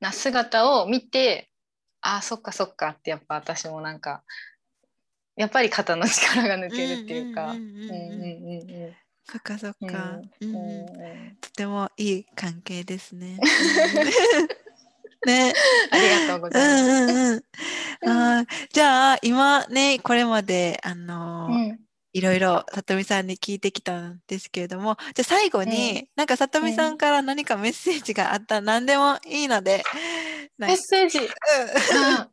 [0.00, 1.50] な姿を見て、
[2.00, 4.22] あそっかそっかってやっぱ私もなんか
[5.38, 7.54] やっぱり肩の力が抜けるっていうか。
[9.30, 10.20] そっかそっか、
[11.40, 13.38] とてもいい関係ですね。
[15.26, 15.52] ね、
[15.90, 17.44] ありがとうございます。
[18.06, 21.50] あじゃあ今ねこれまであの、
[22.18, 29.82] いろいろさとみさんに聞いてきたんですけれどもじゃあ最後に、なんかさとみさんから何かメッセージがあったら何でもいいので、
[30.58, 31.20] メッセージ？
[31.94, 32.28] あ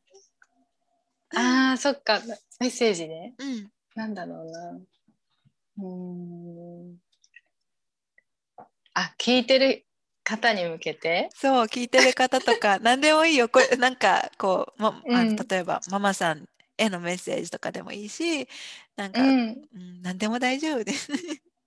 [1.36, 2.22] あー、そっか。
[2.60, 3.34] メッセージね。
[3.38, 4.72] うんうんなんだろうな。
[5.78, 5.86] うー
[6.94, 6.98] ん。
[8.94, 9.86] あ、聞いてる
[10.26, 11.30] 方に向けて？
[11.34, 16.46] そう聞いてる方とか 何でもいいよこれなんかこう、ま、あ例えばママさん
[16.78, 18.50] へのメッセージとかでもいいし
[18.96, 20.02] なんか、ううんん。
[20.02, 21.12] 何でも大丈夫です。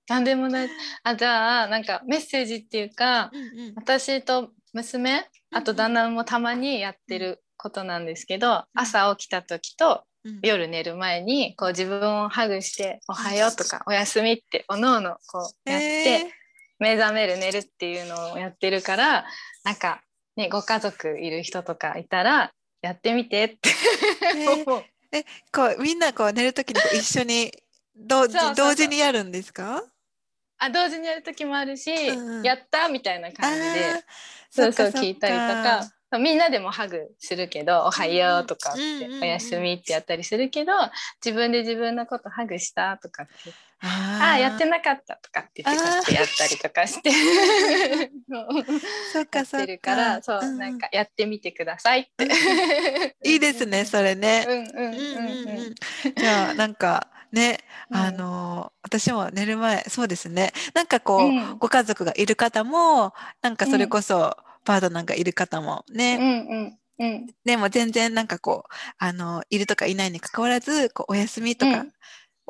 [0.08, 0.70] なんでもない。
[1.02, 3.72] あ、じゃあ、なんかメッセージっていうか、うんうん。
[3.76, 10.40] 私と娘、あと旦那もたまにやってることなんですけど、朝起きた時とうん。
[10.42, 16.30] 夜寝る前にこう自分をハグして「おはよう」とか「おやすみ」っておのおのこうやってえ
[16.80, 19.26] 目覚める寝るっていうのをやってるから
[19.62, 20.02] なんか
[20.36, 22.52] ねご家族いる人とかいたら
[22.82, 25.16] やってみてってね 思う。
[25.16, 27.52] ーこうみんなこう寝るときに 一緒に
[27.96, 29.82] 同時にやるんですか？
[30.58, 34.04] あ同時にやる時もあるし「うんうんやった!」みたいな感じで
[34.50, 35.97] そうそう聞いたりとか。
[36.18, 40.72] みんなでもハグするけど「おはよう」とかってうんうんうん「おやすみ」ってやったりするけど
[41.24, 47.10] 自分で自分のことハグしたとかってあああやってなかったとかって言ってこうやってやったりとかして。
[49.12, 49.94] そっかそっか。
[49.94, 50.58] らそう、うん。
[50.58, 52.28] なんかやってみてくださいって。
[53.22, 54.44] いいですねそれね。
[54.48, 54.96] うんうんうんうん。
[54.96, 55.74] うんうんうん。
[56.16, 57.96] じゃあなんかねうん。
[57.96, 60.52] あの私も寝る前そうですね。
[60.74, 61.58] なんかこう、うん。
[61.58, 64.36] ご家族がいる方もなんかそれこそ
[64.68, 67.26] パートナーがいる方もね、うんうんうん。
[67.42, 71.92] でも全然なんかこうあのいるとかいないにかかわらずこうお休みとか、うん。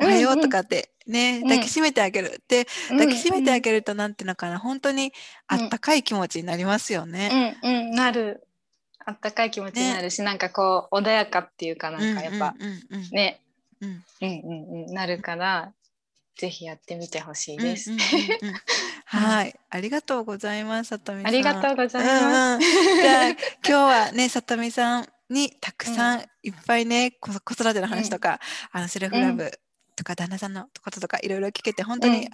[0.01, 2.43] おはようとかってね、ん抱きしめてあげる。
[2.49, 5.13] でうん抱きしめてあげるとなんていうのかな本当に
[5.47, 7.57] あったかい気持ちになりますよね。
[7.65, 8.45] うんうんなる。
[9.07, 13.09] あったかい気持ちになるし、なんかこう穏やかっていうかなんかやっぱ、うんうん。
[13.13, 13.41] ね、
[13.81, 13.91] うん。
[13.91, 14.93] うんうんうん。
[14.93, 15.73] なるから
[16.37, 17.93] ぜひやってみてほしいです。
[17.93, 18.55] うんうんうんうん
[19.11, 21.29] はい、ありがとうございます、さとみさん。
[21.29, 22.67] ありがとうございます。
[23.01, 28.39] じゃあ今日はね、さとみさんにたくさんいっぱいね、こ子育ての話とか、
[28.71, 29.51] あのセルフラブ
[29.97, 32.29] とか旦那さんのこととかいろいろ聞けて本当に、うん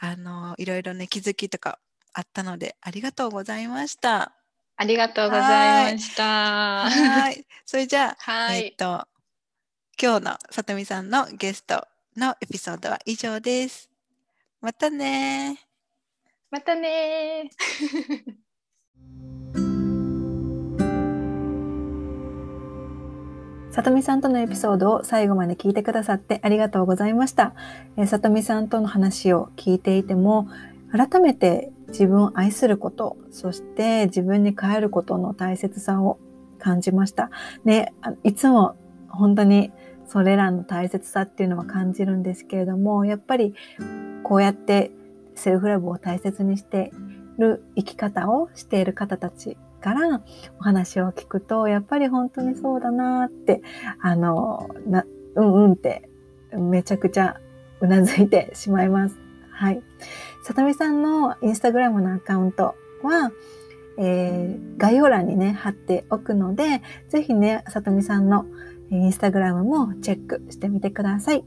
[0.00, 1.78] あのいろいろね気づきとか
[2.12, 4.32] あったのでありがとうございました。
[4.76, 6.24] ありがとうございました。
[6.24, 8.76] ははい、それじゃあ、えっい。
[8.76, 9.06] と
[10.00, 13.88] 今日のさとみさんのゲストのエピソードは以上です。
[14.60, 15.67] またね
[16.50, 17.50] またね
[23.70, 27.54] さとみさんとのエピソードを最後まで聞いてくださってありがとうございました。
[27.96, 30.48] えーさとみさんとの話を聞いていても、
[30.90, 36.18] 改めて自分を愛すること、そして自分に変えることの大切さを
[36.58, 37.30] 感じました。
[37.64, 37.92] ね、
[38.24, 38.74] いつも
[39.08, 39.70] 本当に
[40.06, 43.54] それらの大切さっていうのは感じるんですけれども、やっぱり
[44.24, 44.90] こうやって
[45.38, 46.90] セルフラブを大切にして
[47.38, 50.20] いる生き方をしている方たちから
[50.58, 53.62] お話を聞くと、やっぱり本当にそうだなって、
[54.00, 55.04] あの、な、
[55.36, 56.08] うんうんって、
[56.52, 57.40] めちゃくちゃ
[57.80, 59.16] うなずいてしまいます。
[59.50, 59.82] はい。
[60.42, 63.30] さとみさんのインスタグラムのアカウントは、
[63.98, 68.46] えー概要欄にね、貼っておくので、ぜひね、さとみさんの
[68.90, 71.44] えーインスタグラムもチェックしてみてください。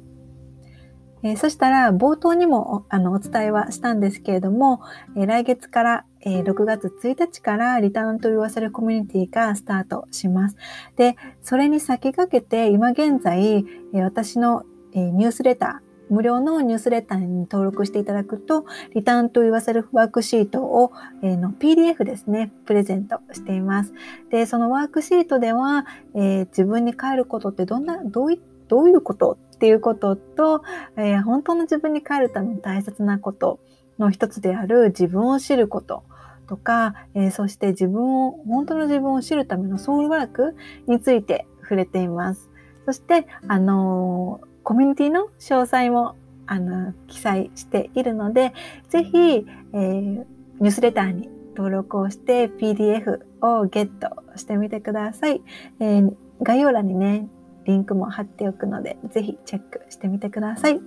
[1.23, 4.81] えーそしたら、冒頭にもおあのお伝えはしたんですけれども、
[5.15, 10.55] えー来月から、えー6月1日からリターンと言わせるコミュニティがスタートします。
[10.95, 13.57] で、それに先駆けて今現在、
[13.93, 14.63] えー私の、
[14.93, 20.91] えーニュースレター無料のニュースレターに登録していただくと、リターンと言わせるワークシートを、
[21.23, 23.93] えー、の PDF ですね、プレゼントしています。
[24.29, 30.63] で、そのワークシートでは、えー、自分に帰ることってどんな、どういどういうことっていうことと、
[30.97, 33.59] えー、本当の自分に帰るために大切なこと
[33.99, 36.03] の一つである自分を知ること
[36.47, 40.55] とか、えー、そして自分を、本当の自分を知るためのソウルワーク
[40.87, 42.49] について触れています。
[42.87, 46.15] そして、あのー、コミュニティの詳細も、
[46.47, 48.53] あの、記載しているので、
[48.89, 55.43] ぜひ、えー、ニュースレターに登録をして PDF をゲットしてみてください。
[55.79, 57.29] えー、概要欄にね、
[57.65, 60.81] リンクも貼っておくので、ぜひチェックしてみてください。